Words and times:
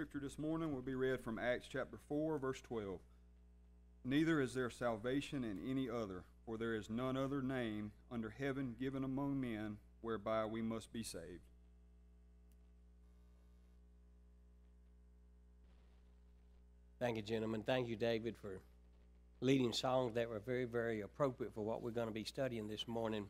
Scripture 0.00 0.26
this 0.26 0.38
morning 0.38 0.72
will 0.72 0.80
be 0.80 0.94
read 0.94 1.20
from 1.20 1.38
Acts 1.38 1.68
chapter 1.70 1.98
4, 2.08 2.38
verse 2.38 2.62
12. 2.62 2.98
Neither 4.02 4.40
is 4.40 4.54
there 4.54 4.70
salvation 4.70 5.44
in 5.44 5.58
any 5.70 5.90
other, 5.90 6.24
for 6.46 6.56
there 6.56 6.74
is 6.74 6.88
none 6.88 7.18
other 7.18 7.42
name 7.42 7.92
under 8.10 8.30
heaven 8.30 8.74
given 8.80 9.04
among 9.04 9.38
men 9.38 9.76
whereby 10.00 10.46
we 10.46 10.62
must 10.62 10.90
be 10.90 11.02
saved. 11.02 11.42
Thank 16.98 17.16
you, 17.16 17.22
gentlemen. 17.22 17.62
Thank 17.62 17.86
you, 17.86 17.96
David, 17.96 18.36
for 18.40 18.58
leading 19.42 19.74
songs 19.74 20.14
that 20.14 20.30
were 20.30 20.38
very, 20.38 20.64
very 20.64 21.02
appropriate 21.02 21.52
for 21.52 21.60
what 21.60 21.82
we're 21.82 21.90
going 21.90 22.08
to 22.08 22.14
be 22.14 22.24
studying 22.24 22.68
this 22.68 22.88
morning. 22.88 23.26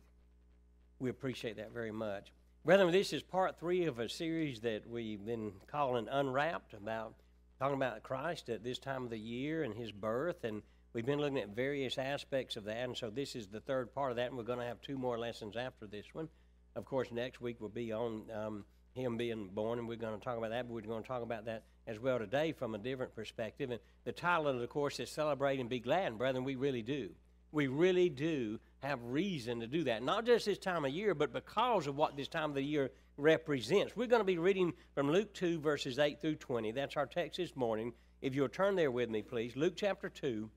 We 1.01 1.11
appreciate 1.11 1.57
that 1.57 1.73
very 1.73 1.91
much. 1.91 2.31
Brethren, 2.63 2.93
this 2.93 3.15
is 3.15 3.23
part 3.23 3.59
three 3.59 3.87
of 3.87 3.99
a 4.01 4.07
series 4.07 4.61
that 4.61 4.87
we've 4.87 5.25
been 5.25 5.53
calling 5.67 6.07
Unwrapped 6.09 6.75
about 6.75 7.15
talking 7.59 7.75
about 7.75 8.03
Christ 8.03 8.51
at 8.51 8.63
this 8.63 8.79
time 8.79 9.05
of 9.05 9.11
the 9.11 9.19
year 9.19 9.63
and 9.63 9.75
his 9.75 9.93
birth. 9.93 10.45
And 10.45 10.61
we've 10.93 11.07
been 11.07 11.21
looking 11.21 11.39
at 11.39 11.57
various 11.57 11.97
aspects 11.97 12.57
of 12.57 12.65
that. 12.65 12.77
And 12.77 12.95
so 12.95 13.09
this 13.09 13.35
is 13.35 13.47
the 13.47 13.61
third 13.61 13.95
part 13.95 14.11
of 14.11 14.17
that. 14.17 14.27
And 14.27 14.37
we're 14.37 14.45
going 14.45 14.59
to 14.59 14.67
have 14.67 14.79
two 14.83 14.99
more 14.99 15.19
lessons 15.19 15.57
after 15.57 15.87
this 15.87 16.05
one. 16.13 16.29
Of 16.77 16.85
course, 16.85 17.11
next 17.11 17.41
week 17.41 17.63
will 17.63 17.71
be 17.71 17.95
on 17.95 18.25
um, 18.31 18.65
him 18.93 19.17
being 19.17 19.49
born, 19.49 19.79
and 19.79 19.89
we're 19.89 19.97
going 19.97 20.19
to 20.19 20.23
talk 20.23 20.37
about 20.37 20.51
that. 20.51 20.69
But 20.69 20.75
we're 20.75 20.83
going 20.83 21.03
to 21.03 21.09
talk 21.09 21.23
about 21.23 21.47
that 21.47 21.63
as 21.87 21.99
well 21.99 22.19
today 22.19 22.53
from 22.53 22.75
a 22.75 22.79
different 22.79 23.15
perspective. 23.15 23.71
And 23.71 23.81
the 24.05 24.13
title 24.13 24.49
of 24.49 24.61
the 24.61 24.67
course 24.67 25.01
is 25.01 25.09
Celebrate 25.11 25.61
and 25.61 25.71
Be 25.71 25.81
Glad. 25.81 26.09
And 26.09 26.19
brethren, 26.19 26.45
we 26.45 26.57
really 26.57 26.83
do. 26.83 27.09
We 27.53 27.69
really 27.69 28.11
do 28.11 28.61
have 28.83 28.99
reason 29.05 29.61
to 29.61 29.67
do 29.67 29.85
that. 29.85 30.03
Not 30.03 30.25
just 30.25 30.47
this 30.47 30.59
time 30.59 30.85
of 30.85 30.93
year, 30.93 31.15
but 31.15 31.33
because 31.33 31.87
of 31.87 31.97
what 31.97 32.17
this 32.17 32.29
time 32.29 32.51
of 32.51 32.55
the 32.55 32.63
year 32.63 32.91
represents. 33.17 33.95
We're 33.97 34.07
going 34.07 34.21
to 34.21 34.25
be 34.25 34.39
reading 34.39 34.73
from 34.95 35.11
Luke 35.11 35.33
2, 35.35 35.61
verses 35.61 35.99
8 35.99 36.21
through 36.21 36.37
20. 36.37 36.73
That's 36.73 36.97
our 36.97 37.07
text 37.07 37.39
this 37.39 37.55
morning. 37.55 37.93
If 38.23 38.35
you'll 38.35 38.49
turn 38.49 38.77
there 38.77 38.91
with 38.91 39.11
me, 39.11 39.23
please. 39.23 39.57
Luke 39.57 39.75
chapter 39.77 40.09
2, 40.09 40.49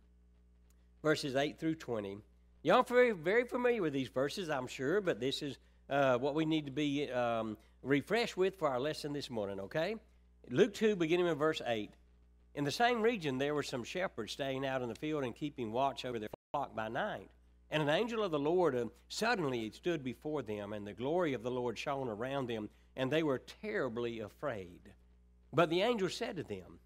verses 1.02 1.36
8 1.36 1.60
through 1.60 1.76
20. 1.76 2.18
Y'all 2.64 2.84
very, 2.84 3.12
very 3.12 3.44
familiar 3.44 3.82
with 3.82 3.94
these 3.94 4.08
verses, 4.08 4.50
I'm 4.50 4.68
sure, 4.68 5.02
but 5.02 5.20
this 5.20 5.42
is 5.42 5.58
uh, 5.90 6.18
what 6.18 6.34
we 6.34 6.46
need 6.46 6.66
to 6.66 6.72
be 6.72 7.12
um, 7.12 7.58
refreshed 7.82 8.38
with 8.38 8.58
for 8.58 8.70
our 8.70 8.80
lesson 8.80 9.12
this 9.12 9.30
morning, 9.30 9.60
okay? 9.60 9.98
Luke 10.50 10.74
2, 10.74 10.96
beginning 10.96 11.26
with 11.26 11.38
verse 11.38 11.62
8. 11.66 11.92
In 12.56 12.64
the 12.64 12.72
same 12.72 13.02
region, 13.02 13.38
there 13.38 13.54
were 13.54 13.64
some 13.64 13.84
shepherds 13.84 14.32
staying 14.32 14.66
out 14.66 14.82
in 14.82 14.88
the 14.88 14.96
field 14.96 15.24
and 15.24 15.36
keeping 15.36 15.72
watch 15.72 16.06
over 16.06 16.20
their 16.20 16.30
flock 16.52 16.76
by 16.76 16.88
night. 16.88 17.30
And 17.74 17.82
an 17.82 17.90
angel 17.90 18.24
of 18.24 18.30
the 18.30 18.38
Lord 18.38 18.76
uh, 18.76 18.86
suddenly 19.10 19.72
stood 19.72 20.04
before 20.04 20.44
them, 20.44 20.74
and 20.74 20.86
the 20.86 20.94
glory 20.94 21.34
of 21.34 21.42
the 21.42 21.50
Lord 21.50 21.76
shone 21.76 22.08
around 22.08 22.46
them, 22.46 22.70
and 22.96 23.12
they 23.12 23.24
were 23.24 23.42
terribly 23.64 24.20
afraid. 24.20 24.94
But 25.52 25.72
the 25.72 25.82
angel 25.82 26.08
said 26.08 26.36
to 26.36 26.44
them, 26.44 26.78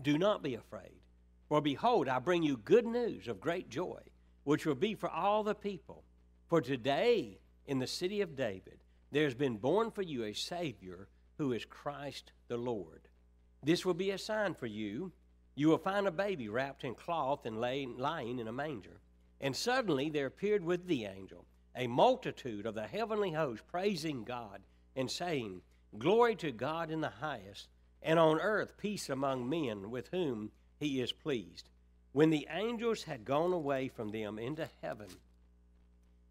Do 0.00 0.16
not 0.16 0.40
be 0.40 0.54
afraid, 0.54 1.00
for 1.48 1.60
behold, 1.60 2.06
I 2.08 2.20
bring 2.20 2.44
you 2.44 2.56
good 2.56 2.86
news 2.86 3.26
of 3.26 3.40
great 3.40 3.68
joy, 3.68 3.98
which 4.44 4.64
will 4.64 4.76
be 4.76 4.94
for 4.94 5.10
all 5.10 5.42
the 5.42 5.56
people. 5.56 6.04
For 6.46 6.60
today, 6.60 7.40
in 7.66 7.80
the 7.80 7.88
city 7.88 8.20
of 8.20 8.36
David, 8.36 8.78
there 9.10 9.24
has 9.24 9.34
been 9.34 9.56
born 9.56 9.90
for 9.90 10.02
you 10.02 10.22
a 10.22 10.34
Savior 10.34 11.08
who 11.36 11.52
is 11.52 11.64
Christ 11.64 12.30
the 12.46 12.56
Lord. 12.56 13.08
This 13.64 13.84
will 13.84 13.92
be 13.92 14.12
a 14.12 14.18
sign 14.18 14.54
for 14.54 14.66
you. 14.66 15.10
You 15.56 15.66
will 15.66 15.78
find 15.78 16.06
a 16.06 16.12
baby 16.12 16.48
wrapped 16.48 16.84
in 16.84 16.94
cloth 16.94 17.44
and 17.44 17.60
lying 17.60 18.38
in 18.38 18.46
a 18.46 18.52
manger. 18.52 19.01
And 19.42 19.56
suddenly 19.56 20.08
there 20.08 20.26
appeared 20.26 20.64
with 20.64 20.86
the 20.86 21.04
angel 21.04 21.44
a 21.74 21.88
multitude 21.88 22.64
of 22.64 22.74
the 22.74 22.86
heavenly 22.86 23.32
host 23.32 23.66
praising 23.66 24.22
God 24.24 24.62
and 24.94 25.10
saying, 25.10 25.62
Glory 25.98 26.36
to 26.36 26.52
God 26.52 26.90
in 26.90 27.00
the 27.00 27.08
highest, 27.08 27.68
and 28.02 28.18
on 28.18 28.40
earth 28.40 28.76
peace 28.78 29.08
among 29.08 29.48
men 29.48 29.90
with 29.90 30.08
whom 30.08 30.52
he 30.78 31.00
is 31.00 31.12
pleased. 31.12 31.68
When 32.12 32.30
the 32.30 32.46
angels 32.50 33.02
had 33.04 33.24
gone 33.24 33.52
away 33.52 33.88
from 33.88 34.10
them 34.10 34.38
into 34.38 34.68
heaven, 34.80 35.08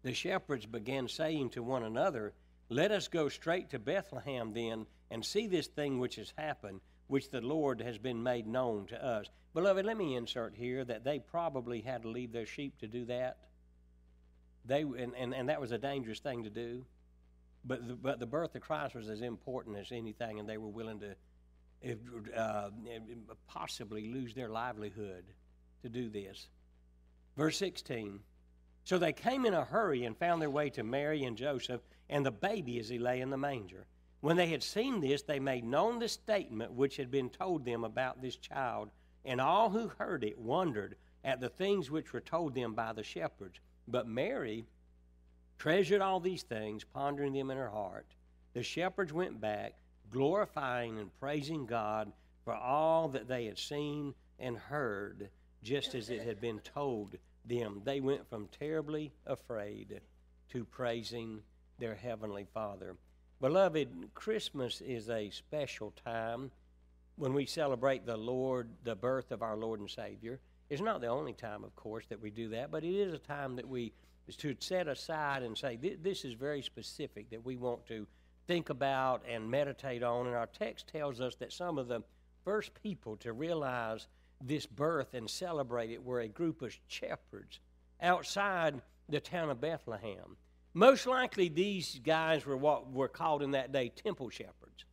the 0.02 0.14
shepherds 0.14 0.66
began 0.66 1.08
saying 1.08 1.50
to 1.50 1.62
one 1.62 1.82
another, 1.82 2.32
Let 2.68 2.92
us 2.92 3.08
go 3.08 3.28
straight 3.28 3.70
to 3.70 3.78
Bethlehem 3.78 4.52
then 4.52 4.86
and 5.10 5.24
see 5.24 5.46
this 5.46 5.66
thing 5.66 5.98
which 5.98 6.16
has 6.16 6.32
happened, 6.36 6.80
which 7.12 7.28
the 7.28 7.42
Lord 7.42 7.82
has 7.82 7.98
been 7.98 8.22
made 8.22 8.46
known 8.46 8.86
to 8.86 9.04
us. 9.04 9.26
Beloved, 9.52 9.84
let 9.84 9.98
me 9.98 10.16
insert 10.16 10.54
here 10.56 10.82
that 10.82 11.04
they 11.04 11.18
probably 11.18 11.82
had 11.82 12.04
to 12.04 12.08
leave 12.08 12.32
their 12.32 12.46
sheep 12.46 12.78
to 12.78 12.86
do 12.86 13.04
that. 13.04 13.36
They 14.64 14.80
and, 14.80 15.12
and, 15.14 15.34
and 15.34 15.50
that 15.50 15.60
was 15.60 15.72
a 15.72 15.78
dangerous 15.78 16.20
thing 16.20 16.44
to 16.44 16.48
do. 16.48 16.86
But 17.66 17.86
the, 17.86 17.94
but 17.96 18.18
the 18.18 18.24
birth 18.24 18.54
of 18.54 18.62
Christ 18.62 18.94
was 18.94 19.10
as 19.10 19.20
important 19.20 19.76
as 19.76 19.92
anything, 19.92 20.40
and 20.40 20.48
they 20.48 20.56
were 20.56 20.70
willing 20.70 21.00
to 21.00 21.14
uh, 22.34 22.70
possibly 23.46 24.10
lose 24.10 24.32
their 24.32 24.48
livelihood 24.48 25.26
to 25.82 25.90
do 25.90 26.08
this. 26.08 26.46
Verse 27.36 27.58
16 27.58 28.20
So 28.84 28.96
they 28.96 29.12
came 29.12 29.44
in 29.44 29.52
a 29.52 29.66
hurry 29.66 30.06
and 30.06 30.16
found 30.16 30.40
their 30.40 30.48
way 30.48 30.70
to 30.70 30.82
Mary 30.82 31.24
and 31.24 31.36
Joseph 31.36 31.82
and 32.08 32.24
the 32.24 32.32
baby 32.32 32.78
as 32.78 32.88
he 32.88 32.98
lay 32.98 33.20
in 33.20 33.28
the 33.28 33.36
manger. 33.36 33.84
When 34.22 34.36
they 34.36 34.46
had 34.46 34.62
seen 34.62 35.00
this, 35.00 35.22
they 35.22 35.40
made 35.40 35.64
known 35.64 35.98
the 35.98 36.08
statement 36.08 36.72
which 36.72 36.96
had 36.96 37.10
been 37.10 37.28
told 37.28 37.64
them 37.64 37.82
about 37.82 38.22
this 38.22 38.36
child, 38.36 38.88
and 39.24 39.40
all 39.40 39.68
who 39.68 39.88
heard 39.88 40.22
it 40.22 40.38
wondered 40.38 40.94
at 41.24 41.40
the 41.40 41.48
things 41.48 41.90
which 41.90 42.12
were 42.12 42.20
told 42.20 42.54
them 42.54 42.72
by 42.72 42.92
the 42.92 43.02
shepherds. 43.02 43.58
But 43.88 44.06
Mary 44.06 44.64
treasured 45.58 46.00
all 46.00 46.20
these 46.20 46.44
things, 46.44 46.84
pondering 46.84 47.32
them 47.32 47.50
in 47.50 47.58
her 47.58 47.70
heart. 47.70 48.06
The 48.52 48.62
shepherds 48.62 49.12
went 49.12 49.40
back, 49.40 49.74
glorifying 50.08 51.00
and 51.00 51.10
praising 51.18 51.66
God 51.66 52.12
for 52.44 52.54
all 52.54 53.08
that 53.08 53.26
they 53.26 53.46
had 53.46 53.58
seen 53.58 54.14
and 54.38 54.56
heard, 54.56 55.30
just 55.64 55.96
as 55.96 56.10
it 56.10 56.22
had 56.22 56.40
been 56.40 56.60
told 56.60 57.16
them. 57.44 57.82
They 57.84 57.98
went 57.98 58.28
from 58.28 58.46
terribly 58.56 59.12
afraid 59.26 60.00
to 60.50 60.64
praising 60.64 61.42
their 61.80 61.96
heavenly 61.96 62.46
Father. 62.54 62.94
Beloved, 63.42 63.88
Christmas 64.14 64.80
is 64.80 65.10
a 65.10 65.28
special 65.30 65.92
time 66.04 66.52
when 67.16 67.34
we 67.34 67.44
celebrate 67.44 68.06
the 68.06 68.16
Lord, 68.16 68.68
the 68.84 68.94
birth 68.94 69.32
of 69.32 69.42
our 69.42 69.56
Lord 69.56 69.80
and 69.80 69.90
Savior. 69.90 70.38
It's 70.70 70.80
not 70.80 71.00
the 71.00 71.08
only 71.08 71.32
time, 71.32 71.64
of 71.64 71.74
course, 71.74 72.04
that 72.08 72.22
we 72.22 72.30
do 72.30 72.50
that, 72.50 72.70
but 72.70 72.84
it 72.84 72.94
is 72.94 73.12
a 73.12 73.18
time 73.18 73.56
that 73.56 73.68
we 73.68 73.92
to 74.38 74.54
set 74.60 74.86
aside 74.86 75.42
and 75.42 75.58
say 75.58 75.76
this 75.76 76.24
is 76.24 76.34
very 76.34 76.62
specific 76.62 77.30
that 77.30 77.44
we 77.44 77.56
want 77.56 77.84
to 77.86 78.06
think 78.46 78.70
about 78.70 79.24
and 79.28 79.50
meditate 79.50 80.04
on. 80.04 80.28
And 80.28 80.36
our 80.36 80.46
text 80.46 80.86
tells 80.86 81.20
us 81.20 81.34
that 81.40 81.52
some 81.52 81.78
of 81.78 81.88
the 81.88 82.00
first 82.44 82.70
people 82.80 83.16
to 83.16 83.32
realize 83.32 84.06
this 84.40 84.66
birth 84.66 85.14
and 85.14 85.28
celebrate 85.28 85.90
it 85.90 86.04
were 86.04 86.20
a 86.20 86.28
group 86.28 86.62
of 86.62 86.72
shepherds 86.86 87.58
outside 88.00 88.80
the 89.08 89.18
town 89.18 89.50
of 89.50 89.60
Bethlehem. 89.60 90.36
Most 90.74 91.06
likely, 91.06 91.48
these 91.48 92.00
guys 92.02 92.46
were 92.46 92.56
what 92.56 92.90
were 92.90 93.08
called 93.08 93.42
in 93.42 93.50
that 93.50 93.72
day 93.72 93.90
temple 93.90 94.30
shepherds. 94.30 94.84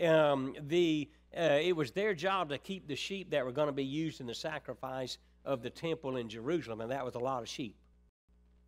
Um, 0.00 0.54
the 0.68 1.08
uh, 1.36 1.58
it 1.62 1.74
was 1.74 1.92
their 1.92 2.14
job 2.14 2.50
to 2.50 2.58
keep 2.58 2.86
the 2.86 2.96
sheep 2.96 3.30
that 3.30 3.44
were 3.44 3.52
going 3.52 3.68
to 3.68 3.72
be 3.72 3.84
used 3.84 4.20
in 4.20 4.26
the 4.26 4.34
sacrifice 4.34 5.16
of 5.44 5.62
the 5.62 5.70
temple 5.70 6.16
in 6.16 6.28
Jerusalem, 6.28 6.82
and 6.82 6.90
that 6.90 7.04
was 7.04 7.14
a 7.14 7.18
lot 7.18 7.42
of 7.42 7.48
sheep. 7.48 7.76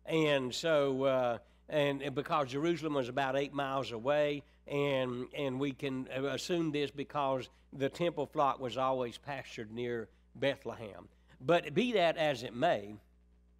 And 0.05 0.53
so, 0.53 1.03
uh, 1.03 1.37
and, 1.69 2.01
and, 2.01 2.15
because 2.15 2.49
Jerusalem 2.49 2.95
was 2.95 3.09
about 3.09 3.35
eight 3.35 3.53
miles 3.53 3.91
away, 3.91 4.43
and 4.67 5.27
and 5.37 5.59
we 5.59 5.71
can 5.71 6.07
assume 6.07 6.71
this 6.71 6.89
because 6.89 7.49
the 7.73 7.89
temple 7.89 8.25
flock 8.25 8.59
was 8.59 8.77
always 8.77 9.17
pastured 9.17 9.71
near 9.71 10.09
Bethlehem. 10.35 11.07
But 11.41 11.73
be 11.73 11.93
that 11.93 12.17
as 12.17 12.43
it 12.43 12.55
may, 12.55 12.95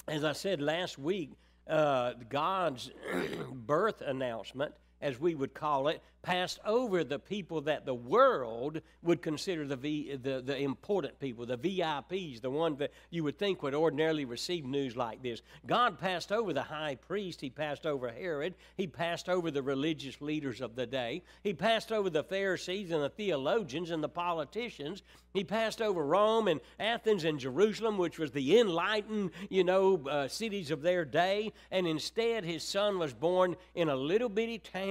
as 0.08 0.24
I 0.24 0.34
said 0.34 0.62
last 0.62 0.98
week, 0.98 1.32
uh, 1.68 2.14
God's 2.30 2.92
birth 3.52 4.02
announcement, 4.02 4.74
as 5.02 5.20
we 5.20 5.36
would 5.36 5.54
call 5.54 5.88
it, 5.88 6.02
passed 6.26 6.60
over 6.66 7.04
the 7.04 7.20
people 7.20 7.62
that 7.62 7.86
the 7.86 7.94
world 7.94 8.82
would 9.04 9.22
consider 9.22 9.68
the, 9.68 9.76
v, 9.76 10.16
the, 10.16 10.42
the 10.44 10.58
important 10.58 11.20
people, 11.20 11.46
the 11.46 11.58
VIPs, 11.58 12.42
the 12.42 12.50
ones 12.50 12.80
that 12.80 12.92
you 13.12 13.24
would 13.24 13.38
think 13.38 13.62
would 13.62 13.76
ordinarily 13.76 14.26
receive 14.26 14.66
news 14.66 14.98
like 14.98 15.22
this. 15.22 15.44
God 15.68 16.00
passed 16.00 16.32
over 16.32 16.52
the 16.52 16.64
high 16.64 16.96
priest, 16.96 17.42
he 17.42 17.52
passed 17.52 17.86
over 17.86 18.10
Herod, 18.10 18.56
he 18.76 18.88
passed 18.88 19.30
over 19.30 19.52
the 19.52 19.62
religious 19.62 20.20
leaders 20.20 20.62
of 20.62 20.76
the 20.76 20.88
day, 20.88 21.22
he 21.44 21.54
passed 21.54 21.92
over 21.92 22.10
the 22.10 22.24
Pharisees 22.24 22.90
and 22.90 23.04
the 23.04 23.10
theologians 23.10 23.92
and 23.92 24.04
the 24.04 24.10
politicians, 24.10 25.04
he 25.36 25.44
passed 25.44 25.82
over 25.82 26.04
Rome 26.04 26.48
and 26.48 26.62
Athens 26.80 27.26
and 27.26 27.38
Jerusalem, 27.38 27.98
which 27.98 28.18
was 28.18 28.32
the 28.32 28.58
enlightened, 28.58 29.32
you 29.50 29.66
know, 29.66 30.02
uh, 30.08 30.28
cities 30.28 30.72
of 30.72 30.82
their 30.82 31.06
day, 31.06 31.52
and 31.70 31.86
instead 31.86 32.46
his 32.46 32.64
son 32.64 32.98
was 32.98 33.14
born 33.14 33.58
in 33.76 33.90
a 33.90 33.96
little 33.96 34.30
bitty 34.30 34.60
town 34.60 34.85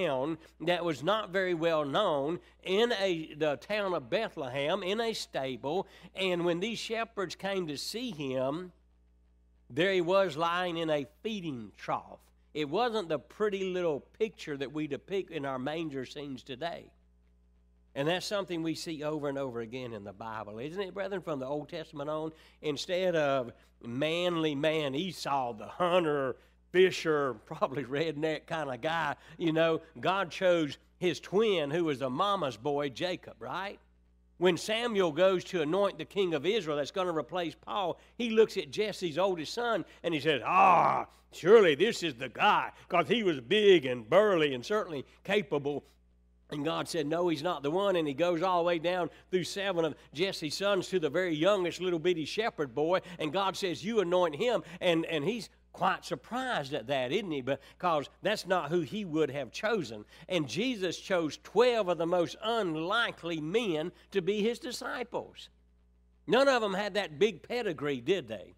that 0.60 0.84
was 0.84 1.02
not 1.02 1.14
not 1.14 1.30
very 1.30 1.54
well 1.54 1.84
known 1.84 2.40
in 2.64 2.92
a, 3.00 3.34
the 3.34 3.54
town 3.56 3.94
of 3.94 4.10
Bethlehem 4.10 4.82
in 4.82 5.00
a 5.00 5.12
stable. 5.12 5.86
And 6.16 6.44
when 6.44 6.58
these 6.58 6.78
shepherds 6.78 7.36
came 7.36 7.68
to 7.68 7.76
see 7.76 8.10
him, 8.10 8.72
there 9.70 9.92
he 9.92 10.00
was 10.00 10.36
lying 10.36 10.76
in 10.76 10.90
a 10.90 11.06
feeding 11.22 11.70
trough. 11.76 12.18
It 12.52 12.68
wasn't 12.68 13.08
the 13.08 13.20
pretty 13.20 13.72
little 13.72 14.00
picture 14.18 14.56
that 14.56 14.72
we 14.72 14.88
depict 14.88 15.30
in 15.30 15.46
our 15.46 15.58
manger 15.58 16.04
scenes 16.04 16.42
today. 16.42 16.90
And 17.94 18.08
that's 18.08 18.26
something 18.26 18.64
we 18.64 18.74
see 18.74 19.04
over 19.04 19.28
and 19.28 19.38
over 19.38 19.60
again 19.60 19.92
in 19.92 20.02
the 20.02 20.12
Bible, 20.12 20.58
isn't 20.58 20.82
it, 20.82 20.94
brethren, 20.94 21.22
from 21.22 21.38
the 21.38 21.46
Old 21.46 21.68
Testament 21.68 22.10
on? 22.10 22.32
Instead 22.60 23.14
of 23.14 23.52
manly 23.84 24.56
man, 24.56 24.96
Esau, 24.96 25.52
the 25.52 25.66
hunter, 25.66 26.36
fisher, 26.74 27.34
probably 27.46 27.84
redneck 27.84 28.46
kind 28.46 28.68
of 28.68 28.80
guy, 28.80 29.14
you 29.38 29.52
know, 29.52 29.80
God 30.00 30.32
chose 30.32 30.76
his 30.98 31.20
twin, 31.20 31.70
who 31.70 31.84
was 31.84 32.02
a 32.02 32.10
mama's 32.10 32.56
boy, 32.56 32.88
Jacob, 32.88 33.34
right? 33.38 33.78
When 34.38 34.56
Samuel 34.56 35.12
goes 35.12 35.44
to 35.44 35.62
anoint 35.62 35.98
the 35.98 36.04
king 36.04 36.34
of 36.34 36.44
Israel 36.44 36.76
that's 36.76 36.90
going 36.90 37.06
to 37.06 37.16
replace 37.16 37.54
Paul, 37.54 38.00
he 38.18 38.30
looks 38.30 38.56
at 38.56 38.72
Jesse's 38.72 39.18
oldest 39.18 39.54
son 39.54 39.84
and 40.02 40.12
he 40.12 40.18
says, 40.18 40.42
Ah, 40.44 41.06
surely 41.32 41.76
this 41.76 42.02
is 42.02 42.16
the 42.16 42.28
guy, 42.28 42.72
because 42.88 43.06
he 43.06 43.22
was 43.22 43.40
big 43.40 43.86
and 43.86 44.10
burly 44.10 44.52
and 44.52 44.66
certainly 44.66 45.04
capable 45.22 45.84
and 46.50 46.64
God 46.64 46.88
said, 46.88 47.06
No, 47.06 47.28
he's 47.28 47.42
not 47.42 47.62
the 47.62 47.70
one. 47.70 47.96
And 47.96 48.06
he 48.06 48.14
goes 48.14 48.42
all 48.42 48.58
the 48.58 48.66
way 48.66 48.78
down 48.78 49.10
through 49.30 49.44
seven 49.44 49.84
of 49.84 49.94
Jesse's 50.12 50.56
sons 50.56 50.88
to 50.88 51.00
the 51.00 51.10
very 51.10 51.34
youngest 51.34 51.80
little 51.80 51.98
bitty 51.98 52.26
shepherd 52.26 52.74
boy. 52.74 53.00
And 53.18 53.32
God 53.32 53.56
says, 53.56 53.84
You 53.84 54.00
anoint 54.00 54.36
him. 54.36 54.62
And, 54.80 55.06
and 55.06 55.24
he's 55.24 55.48
quite 55.74 56.04
surprised 56.04 56.72
at 56.72 56.86
that, 56.86 57.12
isn't 57.12 57.30
he? 57.30 57.42
Because 57.42 58.08
that's 58.22 58.46
not 58.46 58.70
who 58.70 58.80
he 58.80 59.04
would 59.04 59.30
have 59.30 59.52
chosen. 59.52 60.06
And 60.28 60.48
Jesus 60.48 60.96
chose 60.98 61.38
12 61.42 61.88
of 61.88 61.98
the 61.98 62.06
most 62.06 62.36
unlikely 62.42 63.40
men 63.40 63.92
to 64.12 64.22
be 64.22 64.40
his 64.40 64.58
disciples. 64.58 65.50
None 66.26 66.48
of 66.48 66.62
them 66.62 66.72
had 66.72 66.94
that 66.94 67.18
big 67.18 67.46
pedigree, 67.46 68.00
did 68.00 68.28
they? 68.28 68.54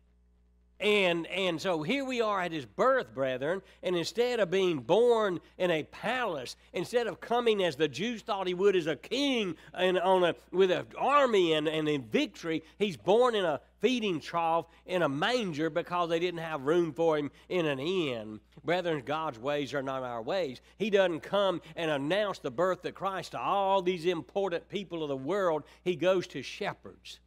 And, 0.79 1.27
and 1.29 1.59
so 1.59 1.83
here 1.83 2.05
we 2.05 2.21
are 2.21 2.43
at 2.43 2.53
his 2.53 2.67
birth, 2.67 3.15
brethren, 3.15 3.63
and 3.83 3.97
instead 3.97 4.41
of 4.41 4.51
being 4.51 4.81
born 4.81 5.41
in 5.57 5.71
a 5.71 5.85
palace, 5.85 6.55
instead 6.75 7.07
of 7.07 7.19
coming 7.19 7.65
as 7.65 7.77
the 7.77 7.89
Jews 7.89 8.21
thought 8.21 8.47
he 8.47 8.53
would 8.53 8.77
as 8.77 8.87
a 8.87 8.97
king 8.97 9.57
and 9.73 9.99
on 9.99 10.23
a, 10.23 10.35
with 10.53 10.71
an 10.71 10.85
army 10.99 11.55
and, 11.55 11.67
and 11.67 11.89
in 11.89 12.03
victory, 12.05 12.63
he's 12.79 12.99
born 12.99 13.35
in 13.35 13.47
a 13.47 13.61
feeding 13.81 14.21
trough 14.21 14.67
in 14.85 15.01
a 15.01 15.09
manger 15.09 15.71
because 15.71 16.11
they 16.11 16.19
didn't 16.19 16.41
have 16.41 16.61
room 16.63 16.93
for 16.93 17.17
him 17.17 17.31
in 17.49 17.65
an 17.65 17.79
inn. 17.79 18.39
Brethren, 18.63 19.03
God's 19.07 19.39
ways 19.39 19.73
are 19.73 19.83
not 19.83 20.03
our 20.03 20.21
ways. 20.21 20.61
He 20.77 20.91
doesn't 20.91 21.21
come 21.21 21.63
and 21.75 21.91
announce 21.91 22.39
the 22.39 22.51
birth 22.51 22.85
of 22.85 22.95
Christ 22.95 23.33
to 23.33 23.41
all 23.41 23.81
these 23.81 24.05
important 24.05 24.69
people 24.69 25.03
of 25.03 25.09
the 25.09 25.17
world. 25.17 25.63
He 25.85 25.97
goes 25.97 26.27
to 26.29 26.43
shepherds, 26.43 27.21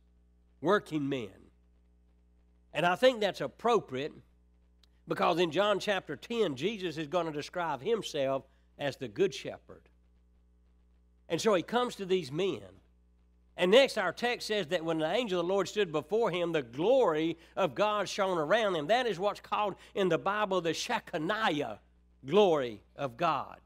working 0.61 1.09
men 1.09 1.48
and 2.73 2.85
I 2.85 2.95
think 2.95 3.19
that's 3.19 3.41
appropriate 3.41 4.13
because 5.07 5.39
in 5.39 5.51
John 5.51 5.79
chapter 5.79 6.15
10, 6.15 6.55
Jesus 6.55 6.97
is 6.97 7.07
going 7.07 7.25
to 7.25 7.31
describe 7.31 7.81
himself 7.81 8.43
as 8.77 8.95
the 8.97 9.07
good 9.07 9.33
shepherd. 9.33 9.81
And 11.27 11.41
so 11.41 11.53
he 11.53 11.63
comes 11.63 11.95
to 11.95 12.05
these 12.05 12.31
men. 12.31 12.61
And 13.57 13.71
next, 13.71 13.97
our 13.97 14.13
text 14.13 14.47
says 14.47 14.67
that 14.67 14.85
when 14.85 14.99
the 14.99 15.11
angel 15.11 15.41
of 15.41 15.47
the 15.47 15.53
Lord 15.53 15.67
stood 15.67 15.91
before 15.91 16.31
him, 16.31 16.53
the 16.53 16.61
glory 16.61 17.37
of 17.57 17.75
God 17.75 18.07
shone 18.07 18.37
around 18.37 18.75
him. 18.75 18.87
That 18.87 19.05
is 19.05 19.19
what's 19.19 19.41
called 19.41 19.75
in 19.93 20.07
the 20.07 20.17
Bible 20.17 20.61
the 20.61 20.73
Shekinah 20.73 21.79
glory 22.25 22.81
of 22.95 23.17
God. 23.17 23.57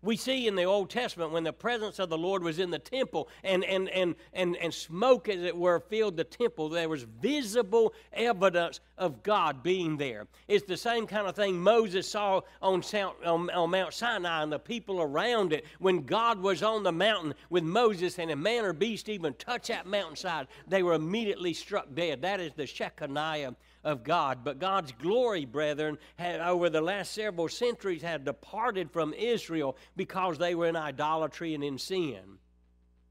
We 0.00 0.16
see 0.16 0.46
in 0.46 0.54
the 0.54 0.64
Old 0.64 0.90
Testament 0.90 1.32
when 1.32 1.42
the 1.42 1.52
presence 1.52 1.98
of 1.98 2.08
the 2.08 2.18
Lord 2.18 2.44
was 2.44 2.60
in 2.60 2.70
the 2.70 2.78
temple 2.78 3.28
and, 3.42 3.64
and, 3.64 3.88
and, 3.88 4.14
and, 4.32 4.56
and 4.56 4.72
smoke, 4.72 5.28
as 5.28 5.42
it 5.42 5.56
were, 5.56 5.80
filled 5.80 6.16
the 6.16 6.24
temple, 6.24 6.68
there 6.68 6.88
was 6.88 7.02
visible 7.02 7.92
evidence 8.12 8.78
of 8.96 9.24
God 9.24 9.62
being 9.62 9.96
there. 9.96 10.28
It's 10.46 10.64
the 10.64 10.76
same 10.76 11.06
kind 11.08 11.26
of 11.26 11.34
thing 11.34 11.58
Moses 11.58 12.08
saw 12.08 12.42
on, 12.62 12.82
on, 13.24 13.70
Mount 13.70 13.92
Sinai 13.92 14.42
and 14.44 14.52
the 14.52 14.58
people 14.60 15.02
around 15.02 15.52
it. 15.52 15.64
When 15.80 16.04
God 16.04 16.40
was 16.40 16.62
on 16.62 16.84
the 16.84 16.92
mountain 16.92 17.34
with 17.50 17.64
Moses 17.64 18.20
and 18.20 18.30
a 18.30 18.36
man 18.36 18.64
or 18.64 18.72
beast 18.72 19.08
even 19.08 19.34
touch 19.34 19.66
that 19.66 19.86
mountainside, 19.86 20.46
they 20.68 20.84
were 20.84 20.94
immediately 20.94 21.52
struck 21.52 21.92
dead. 21.92 22.22
That 22.22 22.38
is 22.38 22.52
the 22.54 22.66
Shekinah 22.66 23.56
of 23.88 24.04
God. 24.04 24.44
But 24.44 24.58
God's 24.58 24.92
glory, 24.92 25.46
brethren, 25.46 25.98
had 26.16 26.40
over 26.40 26.68
the 26.68 26.82
last 26.82 27.12
several 27.12 27.48
centuries 27.48 28.02
had 28.02 28.24
departed 28.24 28.90
from 28.90 29.14
Israel 29.14 29.76
because 29.96 30.36
they 30.36 30.54
were 30.54 30.66
in 30.66 30.76
idolatry 30.76 31.54
and 31.54 31.64
in 31.64 31.78
sin. 31.78 32.38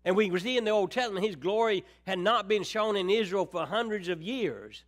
And 0.05 0.15
we 0.15 0.37
see 0.39 0.55
in 0.55 0.63
the 0.63 0.71
Old 0.71 0.91
Testament 0.91 1.25
his 1.25 1.35
glory 1.35 1.83
had 2.05 2.19
not 2.19 2.47
been 2.47 2.63
shown 2.63 2.95
in 2.95 3.09
Israel 3.09 3.45
for 3.45 3.65
hundreds 3.65 4.07
of 4.07 4.21
years. 4.21 4.85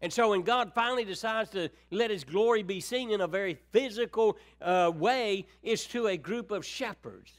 And 0.00 0.12
so 0.12 0.30
when 0.30 0.42
God 0.42 0.72
finally 0.72 1.04
decides 1.04 1.50
to 1.50 1.68
let 1.90 2.10
his 2.10 2.22
glory 2.22 2.62
be 2.62 2.80
seen 2.80 3.10
in 3.10 3.20
a 3.20 3.26
very 3.26 3.58
physical 3.72 4.38
uh, 4.62 4.92
way, 4.94 5.46
it's 5.64 5.86
to 5.86 6.06
a 6.06 6.16
group 6.16 6.52
of 6.52 6.64
shepherds 6.64 7.32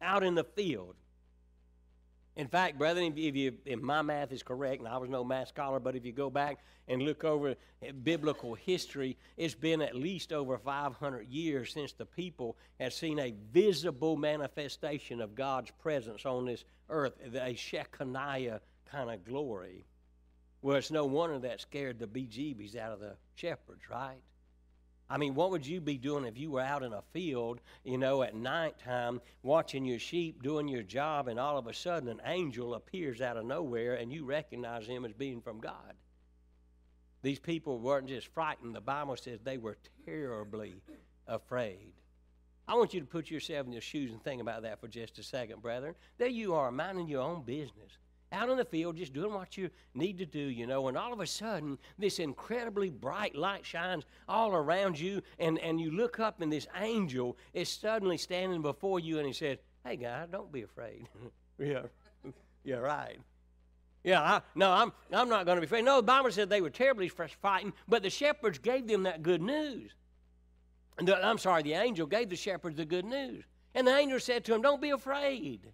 out 0.00 0.22
in 0.22 0.36
the 0.36 0.44
field. 0.44 0.94
In 2.36 2.48
fact, 2.48 2.76
brethren, 2.76 3.14
if, 3.16 3.34
you, 3.34 3.54
if 3.64 3.80
my 3.80 4.02
math 4.02 4.30
is 4.30 4.42
correct, 4.42 4.80
and 4.80 4.88
I 4.88 4.98
was 4.98 5.08
no 5.08 5.24
math 5.24 5.48
scholar, 5.48 5.80
but 5.80 5.96
if 5.96 6.04
you 6.04 6.12
go 6.12 6.28
back 6.28 6.58
and 6.86 7.00
look 7.00 7.24
over 7.24 7.54
biblical 8.04 8.54
history, 8.54 9.16
it's 9.38 9.54
been 9.54 9.80
at 9.80 9.94
least 9.94 10.34
over 10.34 10.58
500 10.58 11.26
years 11.28 11.72
since 11.72 11.92
the 11.92 12.04
people 12.04 12.56
have 12.78 12.92
seen 12.92 13.18
a 13.18 13.32
visible 13.52 14.16
manifestation 14.16 15.22
of 15.22 15.34
God's 15.34 15.70
presence 15.82 16.26
on 16.26 16.44
this 16.44 16.64
earth, 16.90 17.14
a 17.34 17.54
Shekinah 17.54 18.60
kind 18.84 19.10
of 19.10 19.24
glory. 19.24 19.86
Well, 20.60 20.76
it's 20.76 20.90
no 20.90 21.06
wonder 21.06 21.38
that 21.38 21.62
scared 21.62 21.98
the 21.98 22.06
bejeebies 22.06 22.76
out 22.76 22.92
of 22.92 23.00
the 23.00 23.16
shepherds, 23.34 23.88
right? 23.90 24.20
I 25.08 25.18
mean, 25.18 25.34
what 25.34 25.50
would 25.52 25.66
you 25.66 25.80
be 25.80 25.98
doing 25.98 26.24
if 26.24 26.36
you 26.36 26.50
were 26.50 26.60
out 26.60 26.82
in 26.82 26.92
a 26.92 27.02
field, 27.12 27.60
you 27.84 27.96
know, 27.96 28.22
at 28.22 28.34
nighttime, 28.34 29.20
watching 29.42 29.84
your 29.84 30.00
sheep, 30.00 30.42
doing 30.42 30.66
your 30.66 30.82
job, 30.82 31.28
and 31.28 31.38
all 31.38 31.58
of 31.58 31.68
a 31.68 31.74
sudden 31.74 32.08
an 32.08 32.20
angel 32.24 32.74
appears 32.74 33.20
out 33.20 33.36
of 33.36 33.46
nowhere 33.46 33.94
and 33.94 34.12
you 34.12 34.24
recognize 34.24 34.86
him 34.86 35.04
as 35.04 35.12
being 35.12 35.40
from 35.40 35.60
God? 35.60 35.94
These 37.22 37.38
people 37.38 37.78
weren't 37.78 38.08
just 38.08 38.28
frightened. 38.28 38.74
The 38.74 38.80
Bible 38.80 39.16
says 39.16 39.40
they 39.42 39.58
were 39.58 39.78
terribly 40.04 40.74
afraid. 41.28 41.92
I 42.68 42.74
want 42.74 42.92
you 42.92 43.00
to 43.00 43.06
put 43.06 43.30
yourself 43.30 43.66
in 43.66 43.72
your 43.72 43.82
shoes 43.82 44.10
and 44.10 44.22
think 44.22 44.42
about 44.42 44.62
that 44.62 44.80
for 44.80 44.88
just 44.88 45.20
a 45.20 45.22
second, 45.22 45.62
brethren. 45.62 45.94
There 46.18 46.26
you 46.26 46.54
are, 46.54 46.72
minding 46.72 47.06
your 47.06 47.22
own 47.22 47.42
business 47.42 47.96
out 48.32 48.48
in 48.48 48.56
the 48.56 48.64
field 48.64 48.96
just 48.96 49.12
doing 49.12 49.32
what 49.32 49.56
you 49.56 49.70
need 49.94 50.18
to 50.18 50.26
do, 50.26 50.40
you 50.40 50.66
know, 50.66 50.88
and 50.88 50.96
all 50.96 51.12
of 51.12 51.20
a 51.20 51.26
sudden 51.26 51.78
this 51.98 52.18
incredibly 52.18 52.90
bright 52.90 53.34
light 53.34 53.64
shines 53.64 54.04
all 54.28 54.52
around 54.52 54.98
you, 54.98 55.22
and, 55.38 55.58
and 55.60 55.80
you 55.80 55.90
look 55.90 56.20
up 56.20 56.40
and 56.40 56.52
this 56.52 56.66
angel 56.78 57.36
is 57.54 57.68
suddenly 57.68 58.16
standing 58.16 58.62
before 58.62 59.00
you 59.00 59.18
and 59.18 59.26
he 59.26 59.32
says, 59.32 59.58
Hey 59.84 59.96
guy, 59.96 60.26
don't 60.30 60.50
be 60.50 60.62
afraid. 60.62 61.08
yeah. 61.58 61.82
Yeah, 62.64 62.76
right. 62.76 63.18
Yeah, 64.02 64.20
I, 64.20 64.40
no, 64.54 64.70
I'm, 64.72 64.92
I'm 65.12 65.28
not 65.28 65.46
going 65.46 65.56
to 65.56 65.60
be 65.60 65.66
afraid. 65.66 65.84
No, 65.84 65.96
the 65.96 66.02
Bible 66.02 66.30
said 66.30 66.48
they 66.48 66.60
were 66.60 66.70
terribly 66.70 67.08
frightened, 67.08 67.72
but 67.88 68.02
the 68.02 68.10
shepherds 68.10 68.58
gave 68.58 68.86
them 68.86 69.04
that 69.04 69.22
good 69.22 69.42
news. 69.42 69.92
The, 70.98 71.24
I'm 71.24 71.38
sorry, 71.38 71.62
the 71.62 71.74
angel 71.74 72.06
gave 72.06 72.30
the 72.30 72.36
shepherds 72.36 72.76
the 72.76 72.84
good 72.84 73.04
news. 73.04 73.44
And 73.74 73.86
the 73.86 73.96
angel 73.96 74.18
said 74.18 74.44
to 74.44 74.52
them, 74.52 74.62
Don't 74.62 74.80
be 74.80 74.90
afraid. 74.90 75.66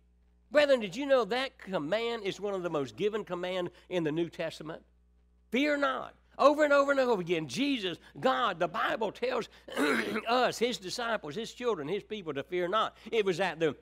Brethren, 0.52 0.80
did 0.80 0.94
you 0.94 1.06
know 1.06 1.24
that 1.24 1.58
command 1.58 2.24
is 2.24 2.38
one 2.38 2.54
of 2.54 2.62
the 2.62 2.70
most 2.70 2.94
given 2.94 3.24
command 3.24 3.70
in 3.88 4.04
the 4.04 4.12
New 4.12 4.28
Testament? 4.28 4.82
Fear 5.50 5.78
not. 5.78 6.14
Over 6.38 6.64
and 6.64 6.72
over 6.72 6.90
and 6.90 7.00
over 7.00 7.20
again, 7.20 7.48
Jesus, 7.48 7.98
God, 8.20 8.58
the 8.58 8.68
Bible 8.68 9.12
tells 9.12 9.48
us, 10.28 10.58
His 10.58 10.78
disciples, 10.78 11.34
His 11.34 11.52
children, 11.52 11.88
His 11.88 12.02
people 12.02 12.34
to 12.34 12.42
fear 12.42 12.68
not. 12.68 12.96
It 13.10 13.24
was 13.24 13.40
at 13.40 13.60
the 13.60 13.76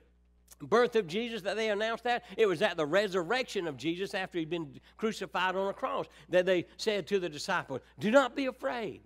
birth 0.61 0.95
of 0.95 1.07
Jesus 1.07 1.41
that 1.41 1.55
they 1.55 1.69
announced 1.69 2.03
that. 2.05 2.23
It 2.37 2.45
was 2.45 2.61
at 2.61 2.77
the 2.77 2.85
resurrection 2.85 3.67
of 3.67 3.77
Jesus 3.77 4.13
after 4.13 4.37
he'd 4.37 4.49
been 4.49 4.79
crucified 4.97 5.55
on 5.55 5.69
a 5.69 5.73
cross 5.73 6.05
that 6.29 6.45
they 6.45 6.65
said 6.77 7.07
to 7.07 7.19
the 7.19 7.29
disciples, 7.29 7.81
Do 7.99 8.11
not 8.11 8.35
be 8.35 8.45
afraid. 8.45 9.01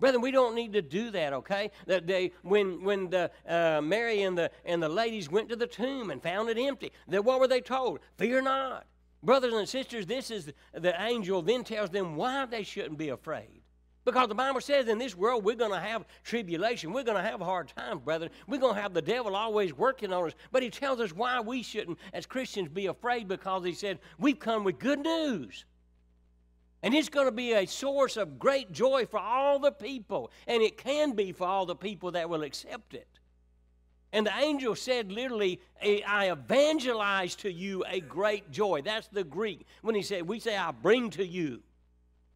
Brethren, 0.00 0.22
we 0.22 0.30
don't 0.30 0.54
need 0.54 0.72
to 0.72 0.82
do 0.82 1.10
that, 1.10 1.34
okay? 1.34 1.70
That 1.86 2.06
day 2.06 2.32
when 2.42 2.82
when 2.82 3.10
the 3.10 3.30
uh, 3.46 3.80
Mary 3.82 4.22
and 4.22 4.36
the 4.36 4.50
and 4.64 4.82
the 4.82 4.88
ladies 4.88 5.30
went 5.30 5.50
to 5.50 5.56
the 5.56 5.66
tomb 5.66 6.10
and 6.10 6.22
found 6.22 6.48
it 6.48 6.58
empty, 6.58 6.90
that 7.08 7.24
what 7.24 7.38
were 7.38 7.48
they 7.48 7.60
told? 7.60 8.00
Fear 8.16 8.42
not. 8.42 8.86
Brothers 9.22 9.52
and 9.52 9.68
sisters, 9.68 10.06
this 10.06 10.30
is 10.30 10.50
the 10.72 11.00
angel 11.02 11.42
then 11.42 11.62
tells 11.62 11.90
them 11.90 12.16
why 12.16 12.46
they 12.46 12.62
shouldn't 12.62 12.96
be 12.96 13.10
afraid. 13.10 13.60
Because 14.06 14.28
the 14.28 14.34
Bible 14.34 14.62
says 14.62 14.88
in 14.88 14.96
this 14.96 15.14
world 15.14 15.44
we're 15.44 15.54
going 15.54 15.72
to 15.72 15.78
have 15.78 16.06
tribulation. 16.24 16.92
We're 16.92 17.04
going 17.04 17.22
to 17.22 17.30
have 17.30 17.42
a 17.42 17.44
hard 17.44 17.68
times, 17.68 18.00
brethren. 18.02 18.30
We're 18.46 18.58
going 18.58 18.74
to 18.74 18.80
have 18.80 18.94
the 18.94 19.02
devil 19.02 19.36
always 19.36 19.74
working 19.74 20.10
on 20.10 20.28
us. 20.28 20.32
But 20.50 20.62
he 20.62 20.70
tells 20.70 21.00
us 21.00 21.12
why 21.12 21.38
we 21.40 21.62
shouldn't, 21.62 21.98
as 22.14 22.24
Christians, 22.24 22.70
be 22.70 22.86
afraid 22.86 23.28
because 23.28 23.62
he 23.64 23.74
said, 23.74 23.98
We've 24.18 24.38
come 24.38 24.64
with 24.64 24.78
good 24.78 25.00
news. 25.00 25.66
And 26.82 26.94
it's 26.94 27.08
going 27.08 27.26
to 27.26 27.32
be 27.32 27.52
a 27.52 27.66
source 27.66 28.16
of 28.16 28.38
great 28.38 28.72
joy 28.72 29.06
for 29.06 29.20
all 29.20 29.58
the 29.58 29.72
people. 29.72 30.30
And 30.46 30.62
it 30.62 30.78
can 30.78 31.12
be 31.12 31.32
for 31.32 31.46
all 31.46 31.66
the 31.66 31.76
people 31.76 32.12
that 32.12 32.28
will 32.28 32.42
accept 32.42 32.94
it. 32.94 33.06
And 34.12 34.26
the 34.26 34.36
angel 34.36 34.74
said 34.74 35.12
literally, 35.12 35.60
I 35.82 36.32
evangelize 36.32 37.36
to 37.36 37.52
you 37.52 37.84
a 37.86 38.00
great 38.00 38.50
joy. 38.50 38.82
That's 38.82 39.08
the 39.08 39.22
Greek. 39.22 39.66
When 39.82 39.94
he 39.94 40.02
said, 40.02 40.26
we 40.26 40.40
say, 40.40 40.56
I 40.56 40.72
bring 40.72 41.10
to 41.10 41.24
you 41.24 41.62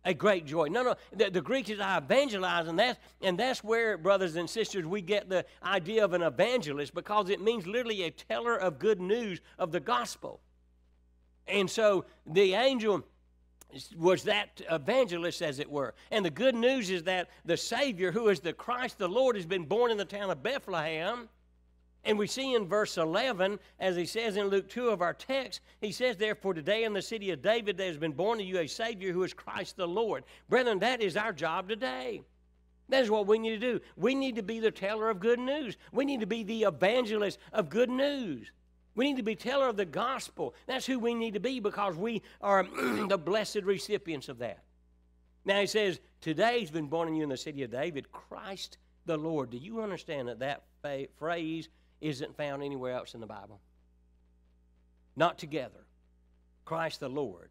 a 0.05 0.15
great 0.15 0.45
joy. 0.45 0.69
No, 0.69 0.83
no, 0.83 0.95
the, 1.13 1.31
the 1.31 1.41
Greek 1.41 1.71
is 1.71 1.81
I 1.81 1.99
evangelize, 1.99 2.69
and 2.69 2.79
that's, 2.79 2.99
and 3.23 3.39
that's 3.39 3.65
where, 3.65 3.97
brothers 3.97 4.37
and 4.37 4.49
sisters, 4.49 4.85
we 4.85 5.01
get 5.01 5.29
the 5.29 5.45
idea 5.63 6.05
of 6.05 6.13
an 6.13 6.23
evangelist 6.23 6.95
because 6.95 7.31
it 7.31 7.41
means 7.41 7.67
literally 7.67 8.03
a 8.03 8.11
teller 8.11 8.57
of 8.57 8.79
good 8.79 9.01
news 9.01 9.41
of 9.59 9.73
the 9.73 9.81
gospel. 9.81 10.41
And 11.47 11.69
so 11.71 12.05
the 12.27 12.55
angel 12.55 13.05
was 13.97 14.25
that 14.25 14.61
evangelist, 14.71 15.43
as 15.43 15.59
it 15.59 15.71
were. 15.71 15.95
And 16.11 16.25
the 16.25 16.31
good 16.31 16.55
news 16.55 16.91
is 16.91 17.05
that 17.05 17.31
the 17.45 17.57
Savior, 17.57 18.13
who 18.13 18.29
is 18.29 18.41
the 18.41 18.53
Christ 18.53 18.99
the 18.99 19.09
Lord, 19.09 19.37
has 19.37 19.47
been 19.47 19.65
born 19.65 19.91
in 19.91 19.97
the 19.97 20.05
town 20.05 20.31
of 20.31 20.43
Bethlehem. 20.43 21.29
And 22.05 22.19
we 22.19 22.27
see 22.27 22.55
in 22.55 22.69
verse 22.69 22.99
11, 22.99 23.59
as 23.81 23.97
he 23.97 24.05
says 24.05 24.37
in 24.37 24.49
Luke 24.49 24.69
2 24.69 24.89
of 24.89 25.01
our 25.01 25.15
text, 25.15 25.61
he 25.81 25.91
says, 25.91 26.17
Therefore, 26.17 26.53
today 26.53 26.85
in 26.85 26.93
the 26.93 27.01
city 27.01 27.31
of 27.31 27.41
David 27.41 27.77
there 27.77 27.87
has 27.87 27.97
been 27.97 28.13
born 28.13 28.39
to 28.39 28.45
you 28.45 28.59
a 28.59 28.67
Savior 28.67 29.13
who 29.13 29.23
is 29.23 29.33
Christ 29.33 29.77
the 29.77 29.89
Lord. 29.89 30.25
Brethren, 30.49 30.79
that 30.81 31.01
is 31.01 31.17
our 31.17 31.33
job 31.33 31.69
today. 31.69 32.23
That 32.91 33.03
is 33.03 33.11
what 33.11 33.27
we 33.27 33.39
need 33.39 33.59
to 33.61 33.73
do. 33.73 33.81
We 33.97 34.15
need 34.15 34.37
to 34.37 34.43
be 34.43 34.61
the 34.61 34.71
teller 34.71 35.09
of 35.09 35.19
good 35.19 35.39
news. 35.39 35.79
We 35.93 36.05
need 36.05 36.21
to 36.21 36.27
be 36.27 36.43
the 36.43 36.65
evangelist 36.65 37.39
of 37.53 37.71
good 37.71 37.89
news. 37.89 38.51
We 38.95 39.07
need 39.07 39.17
to 39.17 39.23
be 39.23 39.35
teller 39.35 39.69
of 39.69 39.77
the 39.77 39.85
gospel. 39.85 40.55
That's 40.67 40.87
who 40.87 40.99
we 40.99 41.15
need 41.15 41.35
to 41.35 41.41
be 41.41 41.61
because 41.61 41.97
we 41.97 42.23
are 42.41 42.63
the 43.09 43.19
blessed 43.19 43.63
recipients 43.63 44.29
of 44.29 44.39
that. 44.39 44.63
Now 45.45 45.61
he 45.61 45.67
says, 45.67 46.01
Today's 46.21 46.71
been 46.71 46.87
born 46.87 47.09
in 47.09 47.17
you 47.17 47.23
in 47.23 47.29
the 47.29 47.37
city 47.37 47.63
of 47.63 47.71
David, 47.71 48.11
Christ 48.13 48.79
the 49.05 49.17
Lord. 49.17 49.51
Do 49.51 49.59
you 49.59 49.83
understand 49.83 50.29
that 50.29 50.39
that 50.39 50.63
phrase 51.19 51.69
isn't 52.05 52.37
found 52.37 52.63
anywhere 52.63 52.93
else 52.93 53.15
in 53.15 53.21
the 53.21 53.27
Bible. 53.27 53.61
Not 55.17 55.39
together. 55.39 55.87
Christ 56.65 57.01
the 57.01 57.09
Lord. 57.09 57.51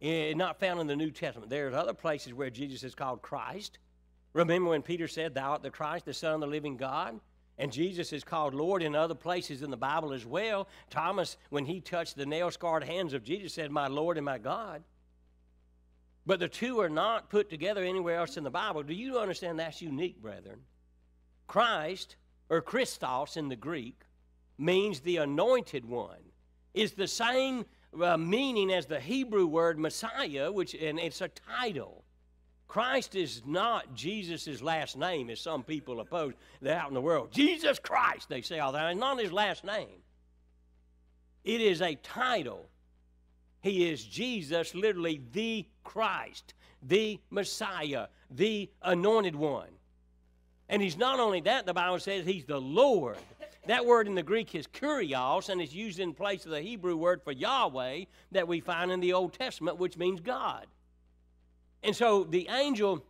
It's 0.00 0.36
not 0.36 0.58
found 0.58 0.80
in 0.80 0.86
the 0.86 0.96
New 0.96 1.10
Testament. 1.10 1.50
There's 1.50 1.74
other 1.74 1.94
places 1.94 2.32
where 2.34 2.50
Jesus 2.50 2.82
is 2.82 2.94
called 2.94 3.22
Christ. 3.22 3.78
Remember 4.32 4.70
when 4.70 4.82
Peter 4.82 5.06
said, 5.06 5.34
Thou 5.34 5.50
art 5.50 5.62
the 5.62 5.70
Christ, 5.70 6.06
the 6.06 6.14
Son 6.14 6.34
of 6.34 6.40
the 6.40 6.46
living 6.46 6.76
God? 6.76 7.20
And 7.62 7.70
Jesus 7.70 8.12
is 8.12 8.24
called 8.24 8.54
Lord 8.54 8.82
in 8.82 8.96
other 8.96 9.14
places 9.14 9.62
in 9.62 9.70
the 9.70 9.76
Bible 9.76 10.12
as 10.12 10.26
well. 10.26 10.66
Thomas, 10.90 11.36
when 11.50 11.64
he 11.64 11.80
touched 11.80 12.16
the 12.16 12.26
nail 12.26 12.50
scarred 12.50 12.82
hands 12.82 13.14
of 13.14 13.22
Jesus, 13.22 13.54
said, 13.54 13.70
My 13.70 13.86
Lord 13.86 14.16
and 14.16 14.24
my 14.24 14.38
God. 14.38 14.82
But 16.26 16.40
the 16.40 16.48
two 16.48 16.80
are 16.80 16.88
not 16.88 17.30
put 17.30 17.48
together 17.48 17.84
anywhere 17.84 18.18
else 18.18 18.36
in 18.36 18.42
the 18.42 18.50
Bible. 18.50 18.82
Do 18.82 18.94
you 18.94 19.16
understand 19.20 19.60
that's 19.60 19.80
unique, 19.80 20.20
brethren? 20.20 20.58
Christ 21.46 22.16
or 22.48 22.62
Christos 22.62 23.36
in 23.36 23.48
the 23.48 23.54
Greek, 23.54 24.02
means 24.58 24.98
the 24.98 25.18
anointed 25.18 25.84
one. 25.84 26.32
Is 26.74 26.94
the 26.94 27.06
same 27.06 27.64
uh, 28.02 28.16
meaning 28.16 28.72
as 28.72 28.86
the 28.86 28.98
Hebrew 28.98 29.46
word 29.46 29.78
Messiah, 29.78 30.50
which 30.50 30.74
and 30.74 30.98
it's 30.98 31.20
a 31.20 31.28
title. 31.28 32.01
Christ 32.72 33.16
is 33.16 33.42
not 33.44 33.94
Jesus' 33.94 34.62
last 34.62 34.96
name, 34.96 35.28
as 35.28 35.40
some 35.40 35.62
people 35.62 36.00
oppose. 36.00 36.32
They're 36.62 36.78
out 36.78 36.88
in 36.88 36.94
the 36.94 37.02
world. 37.02 37.30
Jesus 37.30 37.78
Christ, 37.78 38.30
they 38.30 38.40
say 38.40 38.60
all 38.60 38.72
that. 38.72 38.90
It's 38.90 38.98
not 38.98 39.20
his 39.20 39.30
last 39.30 39.62
name. 39.62 40.00
It 41.44 41.60
is 41.60 41.82
a 41.82 41.96
title. 41.96 42.70
He 43.60 43.90
is 43.90 44.02
Jesus, 44.02 44.74
literally 44.74 45.20
the 45.32 45.66
Christ, 45.84 46.54
the 46.82 47.20
Messiah, 47.28 48.06
the 48.30 48.70
anointed 48.80 49.36
one. 49.36 49.68
And 50.70 50.80
he's 50.80 50.96
not 50.96 51.20
only 51.20 51.42
that, 51.42 51.66
the 51.66 51.74
Bible 51.74 51.98
says 51.98 52.24
he's 52.24 52.46
the 52.46 52.58
Lord. 52.58 53.18
That 53.66 53.84
word 53.84 54.06
in 54.06 54.14
the 54.14 54.22
Greek 54.22 54.54
is 54.54 54.66
kurios, 54.66 55.50
and 55.50 55.60
it's 55.60 55.74
used 55.74 56.00
in 56.00 56.14
place 56.14 56.46
of 56.46 56.52
the 56.52 56.62
Hebrew 56.62 56.96
word 56.96 57.20
for 57.22 57.32
Yahweh 57.32 58.04
that 58.30 58.48
we 58.48 58.60
find 58.60 58.90
in 58.90 59.00
the 59.00 59.12
Old 59.12 59.34
Testament, 59.34 59.76
which 59.76 59.98
means 59.98 60.20
God. 60.20 60.66
And 61.82 61.94
so 61.94 62.24
the 62.24 62.48
angel 62.48 63.04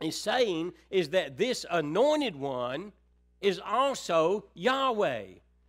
is 0.00 0.20
saying 0.20 0.72
is 0.90 1.10
that 1.10 1.36
this 1.36 1.64
anointed 1.70 2.36
one 2.36 2.92
is 3.40 3.60
also 3.64 4.44
Yahweh, 4.54 5.24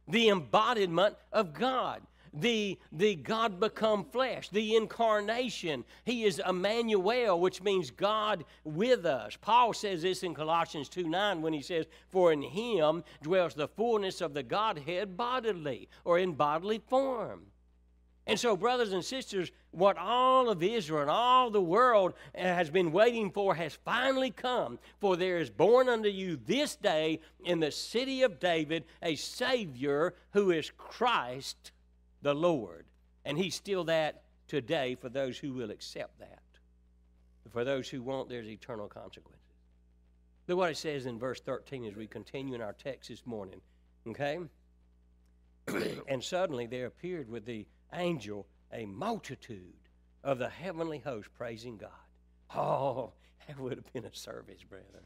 the 0.07 0.29
embodiment 0.29 1.15
of 1.31 1.53
God 1.53 2.01
the, 2.33 2.77
the 2.91 3.15
God 3.15 3.59
become 3.59 4.05
flesh, 4.05 4.49
the 4.49 4.75
incarnation. 4.75 5.83
He 6.05 6.25
is 6.25 6.41
Emmanuel, 6.47 7.39
which 7.39 7.61
means 7.61 7.91
God 7.91 8.45
with 8.63 9.05
us. 9.05 9.37
Paul 9.39 9.73
says 9.73 10.01
this 10.01 10.23
in 10.23 10.33
Colossians 10.33 10.89
2 10.89 11.07
9 11.07 11.41
when 11.41 11.53
he 11.53 11.61
says, 11.61 11.85
For 12.09 12.31
in 12.31 12.41
him 12.41 13.03
dwells 13.21 13.53
the 13.53 13.67
fullness 13.67 14.21
of 14.21 14.33
the 14.33 14.43
Godhead 14.43 15.17
bodily, 15.17 15.89
or 16.05 16.19
in 16.19 16.33
bodily 16.33 16.81
form. 16.87 17.47
And 18.29 18.39
so, 18.39 18.55
brothers 18.55 18.93
and 18.93 19.03
sisters, 19.03 19.51
what 19.71 19.97
all 19.97 20.51
of 20.51 20.61
Israel 20.61 21.01
and 21.01 21.09
all 21.09 21.49
the 21.49 21.59
world 21.59 22.13
has 22.35 22.69
been 22.69 22.91
waiting 22.91 23.31
for 23.31 23.55
has 23.55 23.73
finally 23.83 24.29
come. 24.29 24.77
For 24.99 25.17
there 25.17 25.39
is 25.39 25.49
born 25.49 25.89
unto 25.89 26.09
you 26.09 26.39
this 26.45 26.75
day 26.75 27.21
in 27.43 27.59
the 27.59 27.71
city 27.71 28.21
of 28.21 28.39
David 28.39 28.85
a 29.01 29.15
Savior 29.15 30.13
who 30.33 30.51
is 30.51 30.71
Christ 30.77 31.71
the 32.21 32.35
Lord. 32.35 32.85
And 33.25 33.35
He's 33.35 33.55
still 33.55 33.85
that 33.85 34.21
today 34.47 34.93
for 34.93 35.09
those 35.09 35.39
who 35.39 35.51
will 35.51 35.71
accept 35.71 36.19
that. 36.19 36.43
For 37.49 37.63
those 37.63 37.89
who 37.89 38.03
won't, 38.03 38.29
there's 38.29 38.47
eternal 38.47 38.87
consequences. 38.87 39.41
Look 40.47 40.59
what 40.59 40.69
it 40.69 40.77
says 40.77 41.07
in 41.07 41.17
verse 41.17 41.39
13 41.39 41.85
as 41.85 41.95
we 41.95 42.05
continue 42.05 42.53
in 42.53 42.61
our 42.61 42.73
text 42.73 43.09
this 43.09 43.25
morning. 43.25 43.59
Okay? 44.07 44.37
and 46.07 46.23
suddenly 46.23 46.67
there 46.67 46.85
appeared 46.85 47.27
with 47.27 47.43
the 47.47 47.65
angel 47.93 48.47
a 48.71 48.85
multitude 48.85 49.73
of 50.23 50.37
the 50.37 50.49
heavenly 50.49 50.99
host 50.99 51.29
praising 51.37 51.77
God. 51.77 51.89
Oh, 52.55 53.13
that 53.47 53.59
would 53.59 53.73
have 53.73 53.93
been 53.93 54.05
a 54.05 54.15
service, 54.15 54.63
brother. 54.63 55.05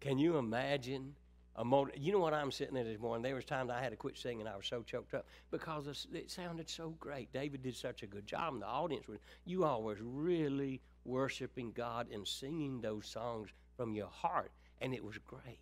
Can 0.00 0.18
you 0.18 0.36
imagine 0.36 1.14
a 1.56 1.64
motor, 1.64 1.92
you 1.96 2.12
know 2.12 2.18
what 2.18 2.34
I'm 2.34 2.50
sitting 2.50 2.74
there 2.74 2.84
this 2.84 2.98
morning? 2.98 3.22
There 3.22 3.34
was 3.34 3.44
times 3.44 3.70
I 3.70 3.82
had 3.82 3.90
to 3.90 3.96
quit 3.96 4.16
singing. 4.16 4.46
I 4.46 4.56
was 4.56 4.66
so 4.66 4.82
choked 4.82 5.14
up 5.14 5.26
because 5.50 6.06
it 6.12 6.30
sounded 6.30 6.68
so 6.68 6.90
great. 6.98 7.32
David 7.32 7.62
did 7.62 7.76
such 7.76 8.02
a 8.02 8.06
good 8.06 8.26
job, 8.26 8.54
and 8.54 8.62
the 8.62 8.66
audience 8.66 9.06
was. 9.06 9.18
You 9.44 9.64
all 9.64 9.82
was 9.82 9.98
really 10.00 10.80
worshiping 11.04 11.72
God 11.72 12.08
and 12.10 12.26
singing 12.26 12.80
those 12.80 13.06
songs 13.06 13.50
from 13.76 13.94
your 13.94 14.08
heart, 14.08 14.50
and 14.80 14.94
it 14.94 15.04
was 15.04 15.18
great. 15.18 15.60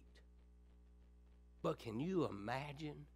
But 1.62 1.78
can 1.78 1.98
you 1.98 2.24
imagine 2.26 3.06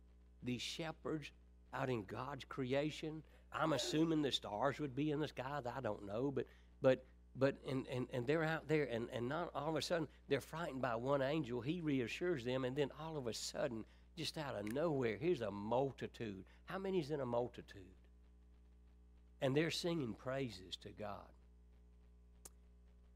these 0.42 0.62
shepherds 0.62 1.30
out 1.74 1.90
in 1.90 2.04
God's 2.04 2.44
creation? 2.44 3.22
I'm 3.52 3.72
assuming 3.72 4.22
the 4.22 4.32
stars 4.32 4.78
would 4.80 4.96
be 4.96 5.10
in 5.10 5.20
the 5.20 5.28
sky. 5.28 5.60
I 5.76 5.80
don't 5.80 6.06
know, 6.06 6.30
but 6.30 6.46
but 6.82 7.04
but 7.36 7.56
and, 7.68 7.86
and, 7.88 8.06
and 8.12 8.26
they're 8.26 8.44
out 8.44 8.68
there 8.68 8.84
and, 8.84 9.08
and 9.12 9.28
not 9.28 9.50
all 9.54 9.70
of 9.70 9.76
a 9.76 9.82
sudden 9.82 10.06
they're 10.28 10.40
frightened 10.40 10.82
by 10.82 10.94
one 10.94 11.22
angel. 11.22 11.60
He 11.60 11.80
reassures 11.80 12.44
them 12.44 12.64
and 12.64 12.76
then 12.76 12.90
all 13.00 13.16
of 13.16 13.26
a 13.26 13.34
sudden 13.34 13.84
just 14.16 14.38
out 14.38 14.54
of 14.56 14.72
nowhere 14.72 15.16
here's 15.20 15.40
a 15.40 15.50
multitude. 15.50 16.44
How 16.66 16.78
many's 16.78 17.10
in 17.10 17.20
a 17.20 17.26
multitude? 17.26 17.82
And 19.40 19.56
they're 19.56 19.70
singing 19.70 20.14
praises 20.14 20.76
to 20.82 20.90
god. 20.90 21.28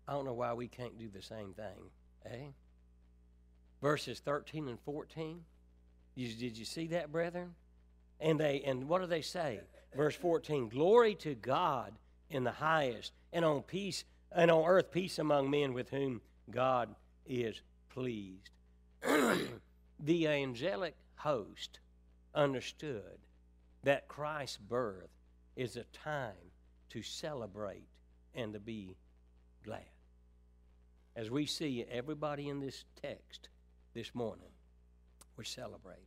I 0.06 0.12
don't 0.12 0.24
know 0.24 0.34
why 0.34 0.52
we 0.52 0.68
can't 0.68 0.98
do 0.98 1.08
the 1.08 1.22
same 1.22 1.52
thing 1.54 1.90
eh? 2.26 2.50
Verses 3.80 4.18
13 4.20 4.68
and 4.68 4.80
14 4.80 5.44
you, 6.16 6.34
did 6.34 6.58
you 6.58 6.64
see 6.64 6.88
that 6.88 7.12
brethren 7.12 7.54
and 8.20 8.38
they 8.38 8.62
and 8.62 8.88
what 8.88 9.00
do 9.00 9.06
they 9.06 9.22
say 9.22 9.60
verse 9.94 10.14
14 10.14 10.68
glory 10.68 11.14
to 11.14 11.34
god 11.34 11.94
in 12.30 12.44
the 12.44 12.52
highest, 12.52 13.12
and 13.32 13.44
on 13.44 13.62
peace 13.62 14.04
and 14.32 14.50
on 14.50 14.64
earth 14.64 14.90
peace 14.90 15.18
among 15.18 15.50
men 15.50 15.72
with 15.72 15.90
whom 15.90 16.20
God 16.50 16.94
is 17.26 17.60
pleased. 17.88 18.50
the 20.00 20.28
angelic 20.28 20.94
host 21.16 21.80
understood 22.34 23.18
that 23.82 24.08
Christ's 24.08 24.58
birth 24.58 25.10
is 25.56 25.76
a 25.76 25.84
time 25.84 26.52
to 26.90 27.02
celebrate 27.02 27.88
and 28.34 28.52
to 28.52 28.60
be 28.60 28.96
glad. 29.64 29.80
As 31.16 31.30
we 31.30 31.46
see 31.46 31.84
everybody 31.90 32.48
in 32.48 32.60
this 32.60 32.84
text 33.02 33.48
this 33.94 34.14
morning, 34.14 34.50
we're 35.36 35.44
celebrating 35.44 36.04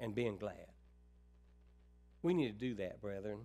and 0.00 0.14
being 0.14 0.36
glad. 0.36 0.77
We 2.22 2.34
need 2.34 2.48
to 2.48 2.68
do 2.68 2.74
that, 2.76 3.00
brethren. 3.00 3.40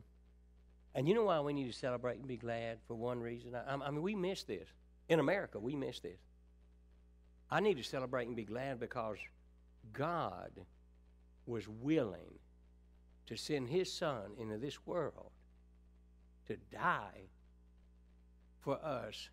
And 0.96 1.08
you 1.08 1.16
know 1.16 1.24
why 1.24 1.40
we 1.40 1.54
need 1.54 1.72
to 1.72 1.78
celebrate 1.78 2.18
and 2.18 2.28
be 2.28 2.38
glad 2.38 2.78
for 2.88 2.96
one 2.96 3.20
reason? 3.20 3.56
I, 3.56 3.74
I, 3.74 3.92
mean, 3.92 4.02
we 4.02 4.16
miss 4.16 4.44
this. 4.44 4.68
In 5.10 5.20
America, 5.20 5.60
we 5.60 5.76
miss 5.76 6.00
this. 6.00 6.20
I 7.50 7.60
need 7.60 7.78
to 7.78 7.84
celebrate 7.84 8.28
and 8.28 8.36
be 8.36 8.46
glad 8.46 8.80
because 8.80 9.18
God 9.92 10.52
was 11.46 11.68
willing 11.68 12.40
to 13.28 13.36
send 13.36 13.70
His 13.70 13.92
Son 13.92 14.32
into 14.38 14.58
this 14.58 14.86
world 14.86 15.32
to 16.48 16.58
die 16.72 17.28
for 18.60 18.76
us 18.84 19.30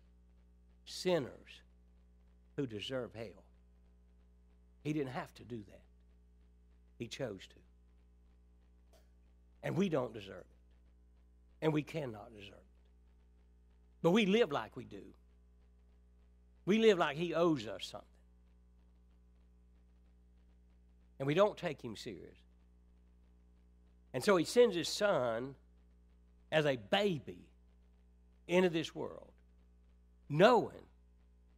sinners 0.85 1.61
who 2.55 2.65
deserve 2.65 3.13
hell. 3.13 3.43
He 4.83 4.93
didn't 4.93 5.13
have 5.13 5.33
to 5.35 5.43
do 5.43 5.63
that, 5.69 5.83
He 6.97 7.07
chose 7.07 7.47
to. 7.49 7.60
And 9.71 9.77
we 9.77 9.87
don't 9.87 10.13
deserve 10.13 10.35
it 10.35 10.45
and 11.61 11.71
we 11.71 11.81
cannot 11.81 12.33
deserve 12.33 12.55
it. 12.55 12.65
But 14.01 14.11
we 14.11 14.25
live 14.25 14.51
like 14.51 14.75
we 14.75 14.83
do. 14.83 15.01
We 16.65 16.77
live 16.79 16.97
like 16.97 17.15
he 17.15 17.33
owes 17.33 17.65
us 17.67 17.85
something. 17.85 18.05
And 21.19 21.25
we 21.25 21.33
don't 21.33 21.55
take 21.55 21.81
him 21.81 21.95
serious. 21.95 22.35
And 24.13 24.21
so 24.21 24.35
he 24.35 24.43
sends 24.43 24.75
his 24.75 24.89
son 24.89 25.55
as 26.51 26.65
a 26.65 26.75
baby 26.75 27.47
into 28.49 28.69
this 28.69 28.93
world, 28.93 29.31
knowing 30.27 30.83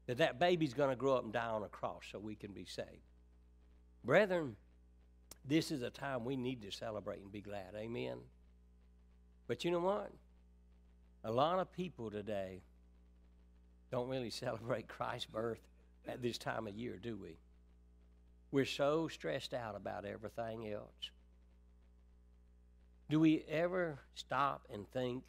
that 0.05 0.19
that 0.19 0.37
baby's 0.37 0.75
going 0.75 0.91
to 0.91 0.95
grow 0.95 1.15
up 1.15 1.23
and 1.23 1.33
die 1.33 1.47
on 1.47 1.63
a 1.63 1.67
cross 1.67 2.03
so 2.11 2.19
we 2.19 2.35
can 2.35 2.51
be 2.51 2.65
saved. 2.65 3.09
Brethren, 4.05 4.55
this 5.45 5.71
is 5.71 5.81
a 5.81 5.89
time 5.89 6.25
we 6.25 6.35
need 6.35 6.61
to 6.61 6.71
celebrate 6.71 7.21
and 7.21 7.31
be 7.31 7.41
glad. 7.41 7.75
Amen. 7.75 8.17
But 9.47 9.65
you 9.65 9.71
know 9.71 9.79
what? 9.79 10.11
A 11.23 11.31
lot 11.31 11.59
of 11.59 11.71
people 11.71 12.09
today 12.09 12.61
don't 13.91 14.09
really 14.09 14.29
celebrate 14.31 14.87
Christ's 14.87 15.27
birth 15.27 15.59
at 16.07 16.21
this 16.21 16.37
time 16.37 16.67
of 16.67 16.75
year, 16.75 16.97
do 17.01 17.17
we? 17.17 17.37
We're 18.51 18.65
so 18.65 19.07
stressed 19.07 19.53
out 19.53 19.75
about 19.75 20.05
everything 20.05 20.71
else. 20.71 21.11
Do 23.09 23.19
we 23.19 23.43
ever 23.49 23.99
stop 24.15 24.67
and 24.71 24.89
think 24.91 25.23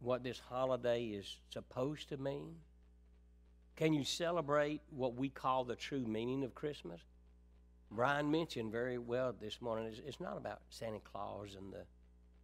what 0.00 0.22
this 0.22 0.38
holiday 0.38 1.06
is 1.06 1.36
supposed 1.50 2.08
to 2.08 2.16
mean? 2.16 2.56
Can 3.76 3.92
you 3.92 4.04
celebrate 4.04 4.80
what 4.90 5.14
we 5.14 5.28
call 5.28 5.64
the 5.64 5.76
true 5.76 6.06
meaning 6.06 6.42
of 6.42 6.54
Christmas? 6.54 7.00
Brian 7.90 8.30
mentioned 8.30 8.70
very 8.70 8.98
well 8.98 9.34
this 9.40 9.60
morning 9.60 9.86
it's, 9.86 10.00
it's 10.06 10.20
not 10.20 10.36
about 10.36 10.60
Santa 10.70 11.00
Claus 11.00 11.56
and 11.56 11.72
the 11.72 11.84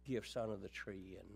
gifts 0.05 0.35
under 0.35 0.55
the 0.55 0.69
tree 0.69 1.17
and 1.19 1.29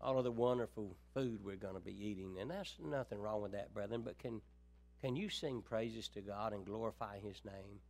all 0.00 0.18
of 0.18 0.24
the 0.24 0.30
wonderful 0.30 0.96
food 1.14 1.42
we're 1.42 1.56
going 1.56 1.74
to 1.74 1.80
be 1.80 2.06
eating. 2.06 2.36
And 2.40 2.50
that's 2.50 2.76
nothing 2.84 3.20
wrong 3.20 3.42
with 3.42 3.52
that, 3.52 3.74
brethren. 3.74 4.02
But 4.04 4.18
can, 4.18 4.40
can 5.00 5.16
you 5.16 5.28
sing 5.28 5.62
praises 5.62 6.08
to 6.08 6.20
God 6.20 6.52
and 6.52 6.64
glorify 6.64 7.18
His 7.18 7.40
name 7.44 7.80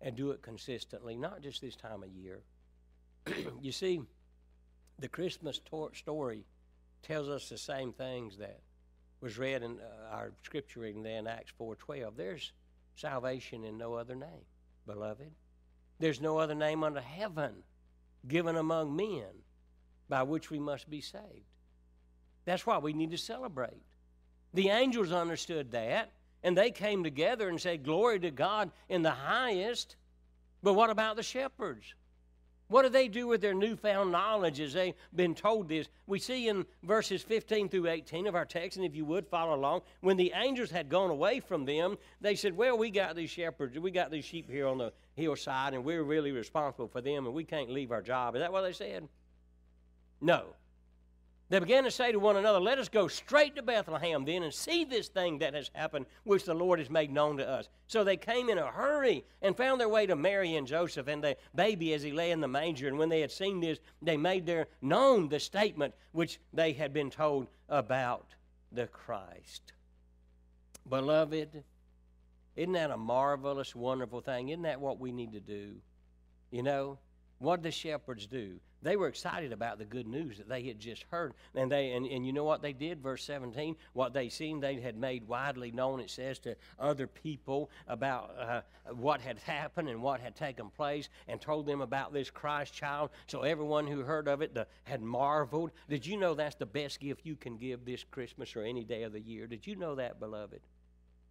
and 0.00 0.14
do 0.14 0.30
it 0.30 0.42
consistently, 0.42 1.16
not 1.16 1.42
just 1.42 1.62
this 1.62 1.76
time 1.76 2.02
of 2.02 2.10
year? 2.10 2.40
you 3.60 3.72
see, 3.72 4.02
the 4.98 5.08
Christmas 5.08 5.60
tor- 5.64 5.94
story 5.94 6.44
tells 7.02 7.28
us 7.28 7.48
the 7.48 7.58
same 7.58 7.92
things 7.92 8.36
that 8.38 8.60
was 9.20 9.38
read 9.38 9.62
in 9.62 9.78
uh, 9.78 10.14
our 10.14 10.32
scripture 10.42 10.80
reading 10.80 11.02
there 11.02 11.18
in 11.18 11.26
Acts 11.26 11.52
4.12. 11.58 12.16
There's 12.16 12.52
salvation 12.96 13.64
in 13.64 13.78
no 13.78 13.94
other 13.94 14.14
name, 14.14 14.44
beloved. 14.86 15.30
There's 15.98 16.20
no 16.20 16.38
other 16.38 16.54
name 16.54 16.82
under 16.82 17.00
heaven 17.00 17.54
given 18.26 18.56
among 18.56 18.96
men 18.96 19.42
by 20.08 20.22
which 20.22 20.50
we 20.50 20.58
must 20.58 20.90
be 20.90 21.00
saved. 21.00 21.46
That's 22.44 22.66
why 22.66 22.78
we 22.78 22.92
need 22.92 23.10
to 23.10 23.18
celebrate. 23.18 23.82
The 24.54 24.70
angels 24.70 25.12
understood 25.12 25.72
that, 25.72 26.12
and 26.42 26.56
they 26.56 26.70
came 26.70 27.04
together 27.04 27.48
and 27.48 27.60
said, 27.60 27.84
Glory 27.84 28.20
to 28.20 28.30
God 28.30 28.70
in 28.88 29.02
the 29.02 29.10
highest. 29.10 29.96
But 30.62 30.74
what 30.74 30.90
about 30.90 31.16
the 31.16 31.22
shepherds? 31.22 31.94
What 32.68 32.82
do 32.82 32.88
they 32.88 33.06
do 33.06 33.28
with 33.28 33.40
their 33.40 33.54
newfound 33.54 34.10
knowledge 34.10 34.58
as 34.58 34.72
they've 34.72 34.94
been 35.14 35.34
told 35.34 35.68
this? 35.68 35.88
We 36.06 36.18
see 36.18 36.48
in 36.48 36.66
verses 36.82 37.22
15 37.22 37.68
through 37.68 37.88
18 37.88 38.26
of 38.26 38.34
our 38.34 38.44
text, 38.44 38.76
and 38.76 38.84
if 38.84 38.94
you 38.94 39.04
would 39.04 39.28
follow 39.28 39.54
along, 39.54 39.82
when 40.00 40.16
the 40.16 40.32
angels 40.34 40.70
had 40.70 40.88
gone 40.88 41.10
away 41.10 41.38
from 41.38 41.64
them, 41.64 41.96
they 42.20 42.34
said, 42.34 42.56
Well, 42.56 42.76
we 42.76 42.90
got 42.90 43.14
these 43.14 43.30
shepherds, 43.30 43.78
we 43.78 43.92
got 43.92 44.10
these 44.10 44.24
sheep 44.24 44.50
here 44.50 44.66
on 44.66 44.78
the 44.78 44.92
hillside, 45.14 45.74
and 45.74 45.84
we're 45.84 46.02
really 46.02 46.32
responsible 46.32 46.88
for 46.88 47.00
them, 47.00 47.26
and 47.26 47.34
we 47.34 47.44
can't 47.44 47.70
leave 47.70 47.92
our 47.92 48.02
job. 48.02 48.34
Is 48.34 48.40
that 48.40 48.52
what 48.52 48.62
they 48.62 48.72
said? 48.72 49.08
No. 50.20 50.46
They 51.48 51.60
began 51.60 51.84
to 51.84 51.92
say 51.92 52.10
to 52.10 52.18
one 52.18 52.36
another, 52.36 52.58
Let 52.58 52.78
us 52.78 52.88
go 52.88 53.06
straight 53.06 53.54
to 53.54 53.62
Bethlehem 53.62 54.24
then 54.24 54.42
and 54.42 54.52
see 54.52 54.84
this 54.84 55.06
thing 55.06 55.38
that 55.38 55.54
has 55.54 55.70
happened, 55.74 56.06
which 56.24 56.44
the 56.44 56.54
Lord 56.54 56.80
has 56.80 56.90
made 56.90 57.12
known 57.12 57.36
to 57.36 57.48
us. 57.48 57.68
So 57.86 58.02
they 58.02 58.16
came 58.16 58.48
in 58.48 58.58
a 58.58 58.66
hurry 58.66 59.24
and 59.42 59.56
found 59.56 59.80
their 59.80 59.88
way 59.88 60.06
to 60.06 60.16
Mary 60.16 60.56
and 60.56 60.66
Joseph 60.66 61.06
and 61.06 61.22
the 61.22 61.36
baby 61.54 61.94
as 61.94 62.02
he 62.02 62.10
lay 62.10 62.32
in 62.32 62.40
the 62.40 62.48
manger. 62.48 62.88
And 62.88 62.98
when 62.98 63.08
they 63.08 63.20
had 63.20 63.30
seen 63.30 63.60
this, 63.60 63.78
they 64.02 64.16
made 64.16 64.44
their 64.44 64.66
known 64.82 65.28
the 65.28 65.38
statement 65.38 65.94
which 66.10 66.40
they 66.52 66.72
had 66.72 66.92
been 66.92 67.10
told 67.10 67.46
about 67.68 68.34
the 68.72 68.88
Christ. 68.88 69.72
Beloved, 70.88 71.62
isn't 72.56 72.72
that 72.72 72.90
a 72.90 72.96
marvelous, 72.96 73.74
wonderful 73.74 74.20
thing? 74.20 74.48
Isn't 74.48 74.62
that 74.62 74.80
what 74.80 74.98
we 74.98 75.12
need 75.12 75.32
to 75.32 75.40
do? 75.40 75.76
You 76.50 76.64
know, 76.64 76.98
what 77.38 77.62
the 77.62 77.70
shepherds 77.70 78.26
do? 78.26 78.58
They 78.82 78.96
were 78.96 79.08
excited 79.08 79.52
about 79.52 79.78
the 79.78 79.84
good 79.84 80.06
news 80.06 80.38
that 80.38 80.48
they 80.48 80.62
had 80.62 80.78
just 80.78 81.04
heard. 81.10 81.34
And 81.54 81.70
they 81.70 81.92
and, 81.92 82.06
and 82.06 82.26
you 82.26 82.32
know 82.32 82.44
what 82.44 82.62
they 82.62 82.72
did, 82.72 83.02
verse 83.02 83.24
17? 83.24 83.76
What 83.94 84.12
they 84.12 84.28
seen, 84.28 84.60
they 84.60 84.80
had 84.80 84.96
made 84.96 85.26
widely 85.26 85.70
known, 85.70 86.00
it 86.00 86.10
says, 86.10 86.38
to 86.40 86.56
other 86.78 87.06
people 87.06 87.70
about 87.88 88.34
uh, 88.38 88.60
what 88.92 89.20
had 89.20 89.38
happened 89.40 89.88
and 89.88 90.02
what 90.02 90.20
had 90.20 90.36
taken 90.36 90.70
place 90.70 91.08
and 91.26 91.40
told 91.40 91.66
them 91.66 91.80
about 91.80 92.12
this 92.12 92.30
Christ 92.30 92.74
child. 92.74 93.10
So 93.26 93.42
everyone 93.42 93.86
who 93.86 94.00
heard 94.00 94.28
of 94.28 94.42
it 94.42 94.54
the, 94.54 94.66
had 94.84 95.02
marveled. 95.02 95.70
Did 95.88 96.06
you 96.06 96.16
know 96.16 96.34
that's 96.34 96.56
the 96.56 96.66
best 96.66 97.00
gift 97.00 97.24
you 97.24 97.36
can 97.36 97.56
give 97.56 97.84
this 97.84 98.04
Christmas 98.04 98.54
or 98.54 98.62
any 98.62 98.84
day 98.84 99.02
of 99.02 99.12
the 99.12 99.20
year? 99.20 99.46
Did 99.46 99.66
you 99.66 99.76
know 99.76 99.94
that, 99.96 100.20
beloved? 100.20 100.60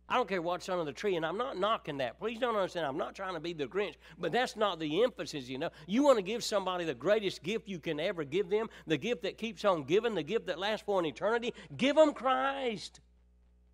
I 0.07 0.15
don't 0.15 0.29
care 0.29 0.41
what's 0.41 0.69
under 0.69 0.83
the 0.83 0.93
tree, 0.93 1.15
and 1.15 1.25
I'm 1.25 1.37
not 1.37 1.57
knocking 1.57 1.97
that. 1.97 2.19
Please 2.19 2.39
don't 2.39 2.55
understand. 2.55 2.85
I'm 2.85 2.97
not 2.97 3.15
trying 3.15 3.33
to 3.33 3.39
be 3.39 3.53
the 3.53 3.65
Grinch, 3.65 3.95
but 4.19 4.31
that's 4.31 4.55
not 4.55 4.79
the 4.79 5.03
emphasis, 5.03 5.49
you 5.49 5.57
know. 5.57 5.71
You 5.87 6.03
want 6.03 6.17
to 6.17 6.21
give 6.21 6.43
somebody 6.43 6.85
the 6.85 6.93
greatest 6.93 7.41
gift 7.41 7.67
you 7.67 7.79
can 7.79 7.99
ever 7.99 8.23
give 8.23 8.49
them, 8.49 8.69
the 8.85 8.97
gift 8.97 9.23
that 9.23 9.39
keeps 9.39 9.65
on 9.65 9.83
giving, 9.83 10.13
the 10.13 10.23
gift 10.23 10.45
that 10.45 10.59
lasts 10.59 10.85
for 10.85 10.99
an 10.99 11.05
eternity. 11.05 11.53
Give 11.75 11.95
them 11.95 12.13
Christ. 12.13 12.99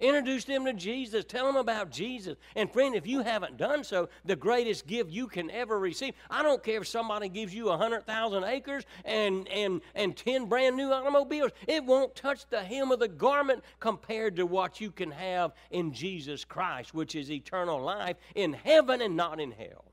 Introduce 0.02 0.46
them 0.46 0.66
to 0.66 0.74
Jesus. 0.74 1.24
Tell 1.24 1.46
them 1.46 1.56
about 1.56 1.92
Jesus. 1.92 2.36
And 2.56 2.72
friend, 2.74 2.96
if 2.96 3.06
you 3.06 3.22
haven't 3.22 3.58
done 3.58 3.84
so, 3.84 4.10
the 4.26 4.36
greatest 4.36 4.88
gift 4.88 5.12
you 5.12 5.28
can 5.28 5.52
ever 5.52 5.78
receive. 5.78 6.16
I 6.30 6.42
don't 6.42 6.64
care 6.64 6.82
if 6.82 6.88
somebody 6.88 7.30
gives 7.30 7.54
you 7.54 7.70
a 7.70 7.78
hundred 7.78 8.08
thousand 8.08 8.44
acres 8.46 8.84
and 9.06 9.48
and 9.48 9.82
and 9.94 10.18
ten 10.18 10.48
brand 10.48 10.76
new 10.76 10.92
automobiles. 10.92 11.52
It 11.68 11.86
won't 11.86 12.16
touch 12.16 12.48
the 12.50 12.64
hem 12.64 12.92
of 12.92 13.00
the 13.00 13.08
garment 13.08 13.64
compared 13.80 14.36
to 14.38 14.48
what 14.48 14.82
you 14.82 14.90
can 14.90 15.12
have 15.12 15.54
in 15.70 15.94
Jesus 15.94 16.44
Christ, 16.44 16.96
which 16.96 17.14
is 17.14 17.32
eternal 17.32 17.80
life 17.80 18.18
in 18.34 18.54
heaven 18.54 19.02
and 19.02 19.16
not 19.16 19.40
in 19.40 19.52
hell. 19.52 19.86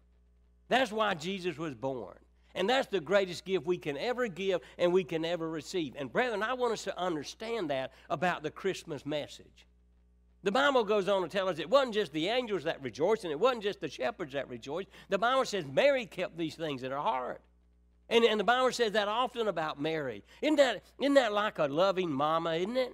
That's 0.69 0.91
why 0.91 1.15
Jesus 1.15 1.59
was 1.59 1.75
born. 1.75 2.17
And 2.55 2.69
that's 2.69 2.89
the 2.89 3.01
greatest 3.01 3.45
gift 3.45 3.67
we 3.67 3.79
can 3.79 3.97
ever 3.99 4.27
give 4.27 4.63
and 4.79 4.93
we 4.93 5.05
can 5.05 5.25
ever 5.25 5.49
receive. 5.49 5.95
And 5.97 6.11
brethren, 6.11 6.43
I 6.43 6.55
want 6.55 6.73
us 6.73 6.85
to 6.85 6.99
understand 6.99 7.71
that 7.71 7.93
about 8.09 8.43
the 8.43 8.51
Christmas 8.51 9.05
message. 9.05 9.68
The 10.45 10.53
Bible 10.53 10.85
goes 10.85 11.09
on 11.09 11.23
to 11.23 11.29
tell 11.29 11.49
us 11.49 11.59
it 11.59 11.69
wasn't 11.69 11.95
just 11.95 12.13
the 12.13 12.29
angels 12.29 12.65
that 12.65 12.81
rejoiced, 12.83 13.25
and 13.25 13.33
it 13.33 13.41
wasn't 13.41 13.65
just 13.65 13.81
the 13.81 13.89
shepherds 13.89 14.35
that 14.35 14.49
rejoiced. 14.49 14.89
The 15.09 15.19
Bible 15.19 15.45
says 15.45 15.65
Mary 15.67 16.07
kept 16.07 16.37
these 16.37 16.55
things 16.55 16.83
in 16.85 16.93
her 16.93 16.99
heart. 16.99 17.41
And, 18.09 18.25
and 18.25 18.39
the 18.39 18.45
Bible 18.45 18.73
says 18.73 18.93
that 18.93 19.09
often 19.09 19.49
about 19.49 19.81
Mary. 19.81 20.25
Isn't 20.41 20.57
that, 20.57 20.83
isn't 21.01 21.15
that 21.15 21.33
like 21.33 21.59
a 21.59 21.67
loving 21.67 22.11
mama, 22.11 22.55
isn't 22.55 22.77
it? 22.77 22.93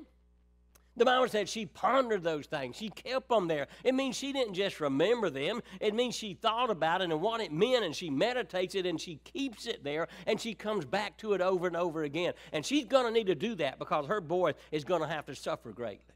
The 0.97 1.05
Bible 1.05 1.29
said 1.29 1.49
she 1.49 1.67
pondered 1.67 2.23
those 2.23 2.47
things. 2.47 2.77
She 2.77 2.89
kept 2.89 3.29
them 3.29 3.49
there. 3.49 3.67
It 3.83 3.95
means 3.95 4.17
she 4.17 4.33
didn't 4.33 4.55
just 4.55 4.81
remember 4.81 5.29
them. 5.29 5.61
It 5.81 5.93
means 5.93 6.15
she 6.15 6.35
thought 6.35 6.71
about 6.71 7.01
it 7.01 7.11
and 7.11 7.21
what 7.21 7.41
it 7.41 7.53
meant, 7.53 7.85
and 7.85 7.95
she 7.95 8.11
meditates 8.11 8.77
it 8.77 8.87
and 8.87 9.01
she 9.01 9.17
keeps 9.25 9.67
it 9.67 9.83
there, 9.83 10.07
and 10.27 10.41
she 10.41 10.55
comes 10.55 10.85
back 10.85 11.17
to 11.19 11.33
it 11.33 11.41
over 11.41 11.67
and 11.67 11.77
over 11.77 12.05
again. 12.05 12.33
And 12.53 12.65
she's 12.65 12.85
going 12.85 13.07
to 13.07 13.11
need 13.11 13.27
to 13.27 13.35
do 13.35 13.57
that 13.57 13.81
because 13.81 14.07
her 14.07 14.21
boy 14.21 14.55
is 14.71 14.85
going 14.85 15.03
to 15.03 15.09
have 15.09 15.27
to 15.27 15.35
suffer 15.35 15.73
greatly. 15.73 16.14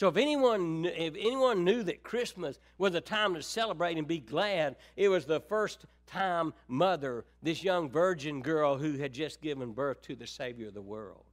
So 0.00 0.08
if 0.08 0.16
anyone 0.16 0.86
if 0.86 1.14
anyone 1.14 1.62
knew 1.62 1.82
that 1.82 2.02
Christmas 2.02 2.58
was 2.78 2.94
a 2.94 3.02
time 3.02 3.34
to 3.34 3.42
celebrate 3.42 3.98
and 3.98 4.08
be 4.08 4.18
glad, 4.18 4.76
it 4.96 5.10
was 5.10 5.26
the 5.26 5.40
first 5.40 5.84
time 6.06 6.54
mother, 6.68 7.26
this 7.42 7.62
young 7.62 7.90
virgin 7.90 8.40
girl 8.40 8.78
who 8.78 8.96
had 8.96 9.12
just 9.12 9.42
given 9.42 9.72
birth 9.72 10.00
to 10.04 10.16
the 10.16 10.26
Savior 10.26 10.68
of 10.68 10.72
the 10.72 10.80
world. 10.80 11.26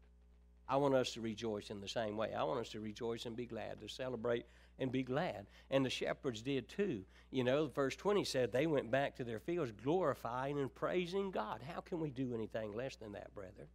I 0.67 0.75
want 0.75 0.95
us 0.95 1.13
to 1.13 1.21
rejoice 1.21 1.69
in 1.69 1.79
the 1.79 1.87
same 1.87 2.17
way. 2.17 2.33
I 2.33 2.43
want 2.43 2.59
us 2.59 2.67
to 2.71 2.81
rejoice 2.81 3.25
and 3.25 3.37
be 3.37 3.45
glad, 3.45 3.79
to 3.79 3.87
celebrate 3.87 4.45
and 4.79 4.91
be 4.91 5.01
glad. 5.01 5.45
And 5.71 5.85
the 5.85 5.89
shepherds 5.89 6.41
did 6.41 6.67
too. 6.67 7.05
You 7.31 7.45
know, 7.45 7.67
verse 7.67 7.95
20 7.95 8.25
said 8.25 8.51
they 8.51 8.67
went 8.67 8.91
back 8.91 9.15
to 9.15 9.23
their 9.23 9.39
fields 9.39 9.71
glorifying 9.81 10.59
and 10.59 10.75
praising 10.75 11.31
God. 11.31 11.61
How 11.73 11.79
can 11.79 12.01
we 12.01 12.09
do 12.09 12.33
anything 12.33 12.75
less 12.75 12.97
than 12.97 13.13
that, 13.13 13.33
brother? 13.33 13.69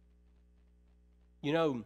You 1.41 1.51
know, 1.51 1.83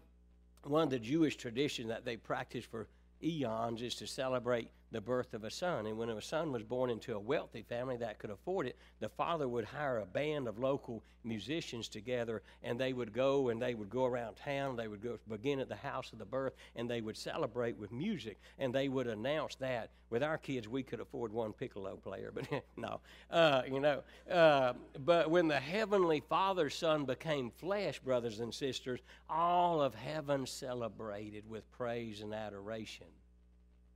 one 0.64 0.84
of 0.84 0.90
the 0.90 1.00
Jewish 1.00 1.38
traditions 1.38 1.88
that 1.88 2.04
they 2.04 2.18
practiced 2.18 2.70
for 2.70 2.90
eons 3.24 3.82
is 3.82 3.96
to 3.96 4.08
celebrate 4.08 4.70
the 4.92 5.02
birth 5.02 5.34
of 5.34 5.44
a 5.44 5.52
son. 5.52 5.86
And 5.86 5.98
when 5.98 6.10
a 6.10 6.22
son 6.22 6.52
was 6.52 6.64
born 6.64 6.90
into 6.90 7.16
a 7.16 7.20
wealthy 7.20 7.64
family 7.64 7.98
that 7.98 8.20
could 8.20 8.30
afford 8.30 8.68
it, 8.68 8.78
the 9.00 9.10
father 9.10 9.48
would 9.48 9.66
hire 9.66 10.00
a 10.00 10.06
band 10.06 10.48
of 10.48 10.60
local 10.60 11.04
musicians 11.24 11.90
together 11.90 12.42
and 12.64 12.80
they 12.80 12.94
would 12.94 13.12
go 13.12 13.50
and 13.50 13.62
they 13.62 13.74
would 13.74 13.90
go 13.90 14.06
around 14.06 14.36
town. 14.36 14.78
They 14.78 14.88
would 14.88 15.02
go 15.02 15.20
begin 15.30 15.60
at 15.60 15.68
the 15.68 15.76
house 15.76 16.14
of 16.14 16.20
the 16.20 16.26
birth 16.26 16.54
and 16.76 16.90
they 16.90 17.02
would 17.02 17.18
celebrate 17.18 17.78
with 17.78 17.92
music 17.92 18.40
and 18.58 18.74
they 18.74 18.88
would 18.88 19.08
announce 19.08 19.56
that. 19.56 19.90
With 20.10 20.24
our 20.24 20.38
kids, 20.38 20.70
we 20.70 20.84
could 20.84 21.02
afford 21.02 21.34
one 21.34 21.52
piccolo 21.52 21.98
player, 21.98 22.32
but 22.34 22.48
no, 22.78 23.02
uh, 23.30 23.64
you 23.70 23.82
know. 23.82 24.04
Uh, 24.32 24.72
but 25.04 25.30
when 25.30 25.50
the 25.50 25.60
heavenly 25.60 26.22
Father's 26.30 26.76
Son 26.76 27.04
became 27.04 27.52
flesh, 27.52 28.00
brothers 28.00 28.40
and 28.40 28.54
sisters, 28.54 29.02
all 29.30 29.82
of 29.82 29.94
heaven 29.94 30.46
celebrated 30.46 31.44
with 31.50 31.70
praise 31.74 32.22
and 32.22 32.34
adoration 32.34 33.08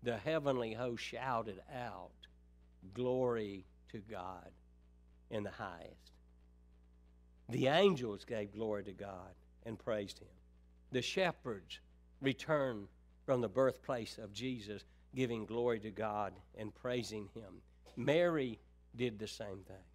the 0.03 0.17
heavenly 0.17 0.73
host 0.73 1.03
shouted 1.03 1.61
out, 1.73 2.11
Glory 2.93 3.65
to 3.91 3.99
God 3.99 4.49
in 5.29 5.43
the 5.43 5.51
highest. 5.51 6.13
The 7.49 7.67
angels 7.67 8.25
gave 8.25 8.53
glory 8.53 8.83
to 8.85 8.93
God 8.93 9.35
and 9.65 9.77
praised 9.77 10.19
him. 10.19 10.27
The 10.91 11.01
shepherds 11.01 11.79
returned 12.21 12.87
from 13.25 13.41
the 13.41 13.49
birthplace 13.49 14.17
of 14.17 14.33
Jesus, 14.33 14.83
giving 15.15 15.45
glory 15.45 15.79
to 15.81 15.91
God 15.91 16.33
and 16.57 16.73
praising 16.73 17.29
him. 17.33 17.61
Mary 17.95 18.59
did 18.95 19.19
the 19.19 19.27
same 19.27 19.63
thing. 19.67 19.85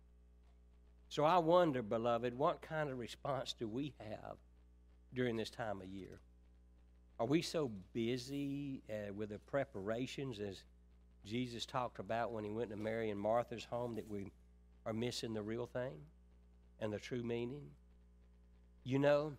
So 1.08 1.24
I 1.24 1.38
wonder, 1.38 1.82
beloved, 1.82 2.34
what 2.34 2.62
kind 2.62 2.90
of 2.90 2.98
response 2.98 3.54
do 3.58 3.68
we 3.68 3.94
have 3.98 4.36
during 5.14 5.36
this 5.36 5.50
time 5.50 5.80
of 5.80 5.88
year? 5.88 6.20
Are 7.18 7.26
we 7.26 7.40
so 7.40 7.70
busy 7.94 8.82
uh, 8.90 9.12
with 9.14 9.30
the 9.30 9.38
preparations 9.38 10.38
as 10.38 10.62
Jesus 11.24 11.64
talked 11.64 11.98
about 11.98 12.30
when 12.30 12.44
he 12.44 12.50
went 12.50 12.70
to 12.70 12.76
Mary 12.76 13.10
and 13.10 13.18
Martha's 13.18 13.64
home 13.64 13.94
that 13.94 14.08
we 14.08 14.32
are 14.84 14.92
missing 14.92 15.32
the 15.32 15.42
real 15.42 15.66
thing 15.66 15.94
and 16.78 16.92
the 16.92 16.98
true 16.98 17.22
meaning? 17.22 17.70
You 18.84 18.98
know, 18.98 19.32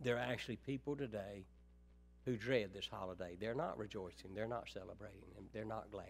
there 0.00 0.16
are 0.16 0.20
actually 0.20 0.56
people 0.56 0.96
today 0.96 1.44
who 2.24 2.36
dread 2.36 2.70
this 2.74 2.88
holiday. 2.90 3.36
They're 3.38 3.54
not 3.54 3.78
rejoicing, 3.78 4.34
they're 4.34 4.48
not 4.48 4.68
celebrating, 4.68 5.30
and 5.36 5.46
they're 5.52 5.64
not 5.64 5.92
glad. 5.92 6.06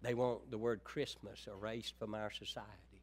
They 0.00 0.14
want 0.14 0.50
the 0.50 0.58
word 0.58 0.84
Christmas 0.84 1.46
erased 1.46 1.98
from 1.98 2.14
our 2.14 2.30
society. 2.30 3.02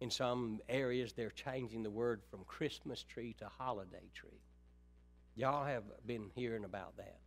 In 0.00 0.10
some 0.10 0.60
areas, 0.68 1.12
they're 1.12 1.30
changing 1.30 1.82
the 1.82 1.90
word 1.90 2.22
from 2.30 2.44
Christmas 2.44 3.02
tree 3.02 3.34
to 3.38 3.48
holiday 3.48 4.10
tree. 4.14 4.40
Y'all 5.36 5.64
have 5.64 5.84
been 6.06 6.30
hearing 6.34 6.64
about 6.64 6.96
that. 6.96 7.18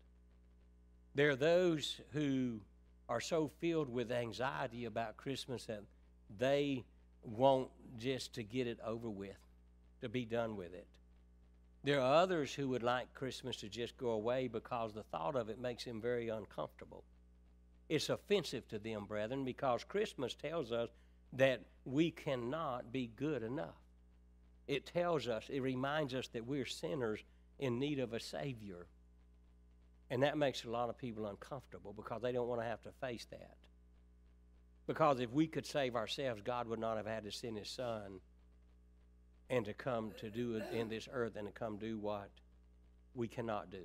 There 1.16 1.30
are 1.30 1.36
those 1.36 2.00
who 2.12 2.62
are 3.10 3.22
so 3.22 3.52
filled 3.60 3.90
with 3.90 4.12
anxiety 4.12 4.86
about 4.86 5.18
Christmas 5.18 5.66
that 5.66 5.82
they 6.38 6.86
want 7.24 7.70
just 7.98 8.34
to 8.36 8.44
get 8.44 8.68
it 8.68 8.80
over 8.86 9.10
with, 9.10 9.38
to 10.02 10.10
be 10.10 10.26
done 10.26 10.56
with 10.56 10.74
it. 10.74 10.88
There 11.84 12.00
are 12.02 12.22
others 12.22 12.54
who 12.54 12.68
would 12.70 12.84
like 12.84 13.14
Christmas 13.14 13.58
to 13.58 13.70
just 13.70 13.98
go 13.98 14.10
away 14.10 14.48
because 14.48 14.94
the 14.94 15.04
thought 15.04 15.36
of 15.36 15.50
it 15.50 15.60
makes 15.60 15.86
them 15.86 16.02
very 16.02 16.30
uncomfortable. 16.30 17.04
It's 17.90 18.10
offensive 18.10 18.68
to 18.70 18.80
them, 18.80 19.06
brethren, 19.06 19.46
because 19.46 19.84
Christmas 19.84 20.34
tells 20.34 20.72
us 20.72 20.90
that 21.34 21.62
we 21.86 22.12
cannot 22.12 22.92
be 22.92 23.12
good 23.16 23.44
enough. 23.44 23.80
It 24.68 24.86
tells 24.86 25.28
us, 25.28 25.46
it 25.50 25.62
reminds 25.62 26.14
us 26.14 26.28
that 26.30 26.46
we're 26.46 26.66
sinners 26.66 27.24
in 27.60 27.80
need 27.80 28.00
of 28.00 28.14
a 28.14 28.20
Savior. 28.20 28.88
And 30.10 30.24
that 30.24 30.38
makes 30.38 30.64
a 30.64 30.70
lot 30.70 30.90
of 30.90 30.98
people 30.98 31.28
uncomfortable 31.28 31.94
because 31.94 32.22
they 32.22 32.32
don't 32.32 32.48
want 32.48 32.62
to 32.62 32.68
have 32.68 32.82
to 32.84 32.92
face 33.02 33.26
that. 33.32 33.58
Because 34.86 35.20
if 35.20 35.32
we 35.32 35.48
could 35.48 35.66
save 35.66 35.96
ourselves, 35.96 36.42
God 36.42 36.68
would 36.68 36.80
not 36.80 36.96
have 36.98 37.06
had 37.06 37.26
to 37.26 37.32
send 37.32 37.58
His 37.58 37.70
Son 37.70 38.20
and 39.50 39.66
to 39.66 39.74
come 39.74 40.12
to 40.20 40.30
do 40.30 40.56
it 40.56 40.64
in 40.74 40.88
this 40.88 41.08
earth 41.12 41.36
and 41.36 41.48
to 41.48 41.52
come 41.52 41.78
do 41.78 41.98
what 41.98 42.30
we 43.14 43.28
cannot 43.28 43.70
do, 43.70 43.84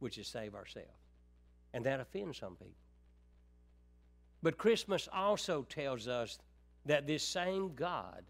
which 0.00 0.18
is 0.18 0.26
save 0.26 0.54
ourselves. 0.54 0.88
And 1.72 1.84
that 1.86 2.00
offends 2.00 2.38
some 2.38 2.56
people. 2.56 2.72
But 4.42 4.58
Christmas 4.58 5.08
also 5.12 5.62
tells 5.62 6.08
us 6.08 6.38
that 6.84 7.06
this 7.06 7.22
same 7.22 7.74
God 7.74 8.24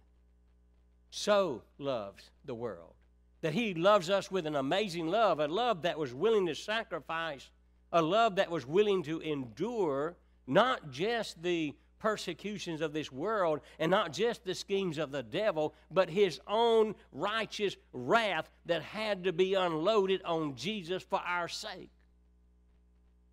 so 1.11 1.63
loves 1.79 2.31
the 2.45 2.55
world 2.55 2.95
that 3.45 3.53
He 3.53 3.75
loves 3.75 4.09
us 4.09 4.31
with 4.31 4.47
an 4.47 4.57
amazing 4.57 5.07
love, 5.09 5.39
a 5.39 5.47
love 5.47 5.83
that 5.83 5.99
was 5.99 6.15
willing 6.15 6.47
to 6.47 6.55
sacrifice, 6.55 7.51
a 7.93 8.01
love 8.01 8.37
that 8.37 8.51
was 8.51 8.65
willing 8.65 9.03
to 9.03 9.21
endure 9.21 10.17
not 10.47 10.91
just 10.91 11.43
the 11.43 11.75
persecutions 11.99 12.81
of 12.81 12.95
this 12.95 13.13
world 13.13 13.61
and 13.79 13.91
not 13.91 14.15
just 14.15 14.47
the 14.47 14.55
schemes 14.55 14.97
of 14.97 15.11
the 15.13 15.23
devil, 15.23 15.75
but 15.91 16.09
His 16.09 16.41
own 16.47 16.95
righteous 17.13 17.77
wrath 17.93 18.49
that 18.65 18.81
had 18.81 19.25
to 19.25 19.33
be 19.35 19.53
unloaded 19.53 20.23
on 20.23 20.55
Jesus 20.57 21.03
for 21.03 21.21
our 21.21 21.47
sake. 21.47 21.91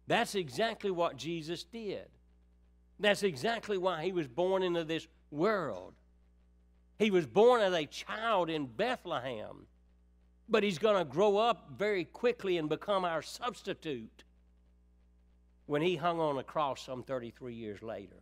That's 0.07 0.35
exactly 0.35 0.91
what 0.91 1.15
Jesus 1.15 1.63
did. 1.63 2.09
That's 2.99 3.23
exactly 3.23 3.77
why 3.77 4.03
He 4.03 4.11
was 4.11 4.27
born 4.27 4.61
into 4.61 4.83
this 4.83 5.07
world. 5.31 5.93
He 6.99 7.11
was 7.11 7.25
born 7.25 7.61
as 7.61 7.73
a 7.73 7.85
child 7.85 8.49
in 8.49 8.65
Bethlehem 8.65 9.67
but 10.51 10.63
he's 10.63 10.77
going 10.77 10.97
to 10.97 11.09
grow 11.09 11.37
up 11.37 11.69
very 11.77 12.03
quickly 12.03 12.57
and 12.57 12.67
become 12.67 13.05
our 13.05 13.21
substitute 13.21 14.25
when 15.65 15.81
he 15.81 15.95
hung 15.95 16.19
on 16.19 16.37
a 16.37 16.43
cross 16.43 16.85
some 16.85 17.03
33 17.03 17.55
years 17.55 17.81
later. 17.81 18.17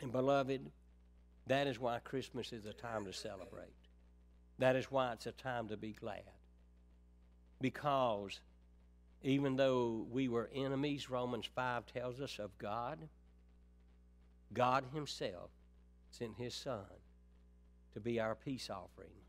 And, 0.00 0.12
beloved, 0.12 0.70
that 1.46 1.66
is 1.66 1.80
why 1.80 2.00
Christmas 2.00 2.52
is 2.52 2.66
a 2.66 2.74
time 2.74 3.06
to 3.06 3.14
celebrate. 3.14 3.72
That 4.58 4.76
is 4.76 4.90
why 4.90 5.12
it's 5.14 5.26
a 5.26 5.32
time 5.32 5.68
to 5.68 5.76
be 5.78 5.92
glad. 5.92 6.22
Because 7.62 8.40
even 9.22 9.56
though 9.56 10.06
we 10.10 10.28
were 10.28 10.50
enemies, 10.54 11.08
Romans 11.08 11.48
5 11.54 11.86
tells 11.86 12.20
us 12.20 12.38
of 12.38 12.56
God, 12.58 13.08
God 14.52 14.84
Himself 14.92 15.50
sent 16.10 16.36
His 16.36 16.54
Son 16.54 16.84
to 17.94 18.00
be 18.00 18.20
our 18.20 18.34
peace 18.34 18.68
offering 18.68 19.21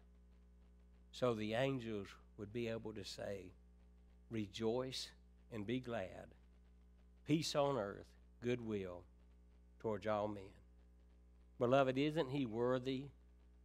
so 1.14 1.36
the 1.36 1.54
angels 1.54 2.08
would 2.38 2.52
be 2.52 2.68
able 2.68 2.92
to 2.92 3.06
say, 3.06 3.54
Rejoice 4.32 5.10
and 5.52 5.66
be 5.66 5.80
glad, 5.80 6.34
peace 7.28 7.56
on 7.56 7.78
earth, 7.78 8.08
goodwill 8.42 9.04
towards 9.80 10.08
all 10.08 10.28
men. 10.28 10.44
Beloved, 11.60 12.00
isn't 12.00 12.32
He 12.32 12.48
worthy 12.48 13.06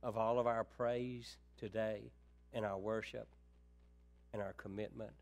of 0.02 0.18
all 0.18 0.38
of 0.38 0.46
our 0.46 0.62
praise 0.62 1.38
today 1.56 2.12
and 2.52 2.66
our 2.66 2.78
worship 2.78 3.26
and 4.34 4.42
our 4.42 4.52
commitment 4.52 5.12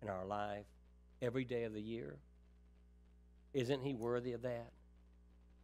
and 0.00 0.08
our 0.08 0.24
life 0.24 0.64
every 1.20 1.44
day 1.44 1.64
of 1.64 1.74
the 1.74 1.82
year? 1.82 2.16
Isn't 3.52 3.82
He 3.82 3.92
worthy 3.92 4.32
of 4.32 4.42
that? 4.42 4.70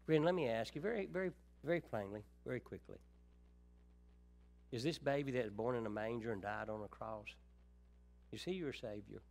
Friend, 0.05 0.23
let 0.27 0.35
me 0.35 0.47
ask 0.47 0.75
you 0.75 0.83
very, 0.83 1.07
very, 1.07 1.31
very 1.65 1.81
plainly, 1.81 2.23
very 2.45 2.61
quickly. 2.61 2.99
Is 4.73 4.83
this 4.83 4.99
baby 4.99 5.33
that 5.33 5.45
was 5.45 5.53
born 5.53 5.77
in 5.77 5.87
a 5.87 5.91
manger 5.91 6.33
and 6.33 6.43
died 6.43 6.69
on 6.69 6.83
a 6.83 6.89
cross? 6.89 7.29
Is 8.33 8.43
he 8.43 8.53
your 8.53 8.73
Savior? 8.73 9.23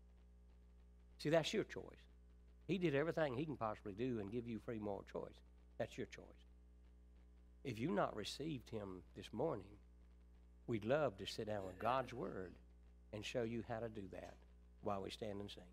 See, 1.19 1.29
that's 1.29 1.53
your 1.53 1.63
choice. 1.63 1.83
He 2.67 2.77
did 2.77 2.95
everything 2.95 3.35
he 3.35 3.45
can 3.45 3.57
possibly 3.57 3.93
do 3.93 4.19
and 4.19 4.31
give 4.31 4.47
you 4.47 4.59
free 4.59 4.79
moral 4.79 5.05
choice. 5.11 5.35
That's 5.77 5.97
your 5.97 6.07
choice. 6.07 6.25
If 7.63 7.79
you've 7.79 7.91
not 7.91 8.15
received 8.15 8.69
him 8.69 9.01
this 9.15 9.31
morning, 9.33 9.65
we'd 10.67 10.85
love 10.85 11.17
to 11.17 11.25
sit 11.25 11.47
down 11.47 11.65
with 11.65 11.79
God's 11.79 12.13
Word 12.13 12.53
and 13.13 13.25
show 13.25 13.43
you 13.43 13.63
how 13.67 13.79
to 13.79 13.89
do 13.89 14.03
that 14.11 14.35
while 14.81 15.01
we 15.01 15.09
stand 15.09 15.41
and 15.41 15.49
sing. 15.49 15.63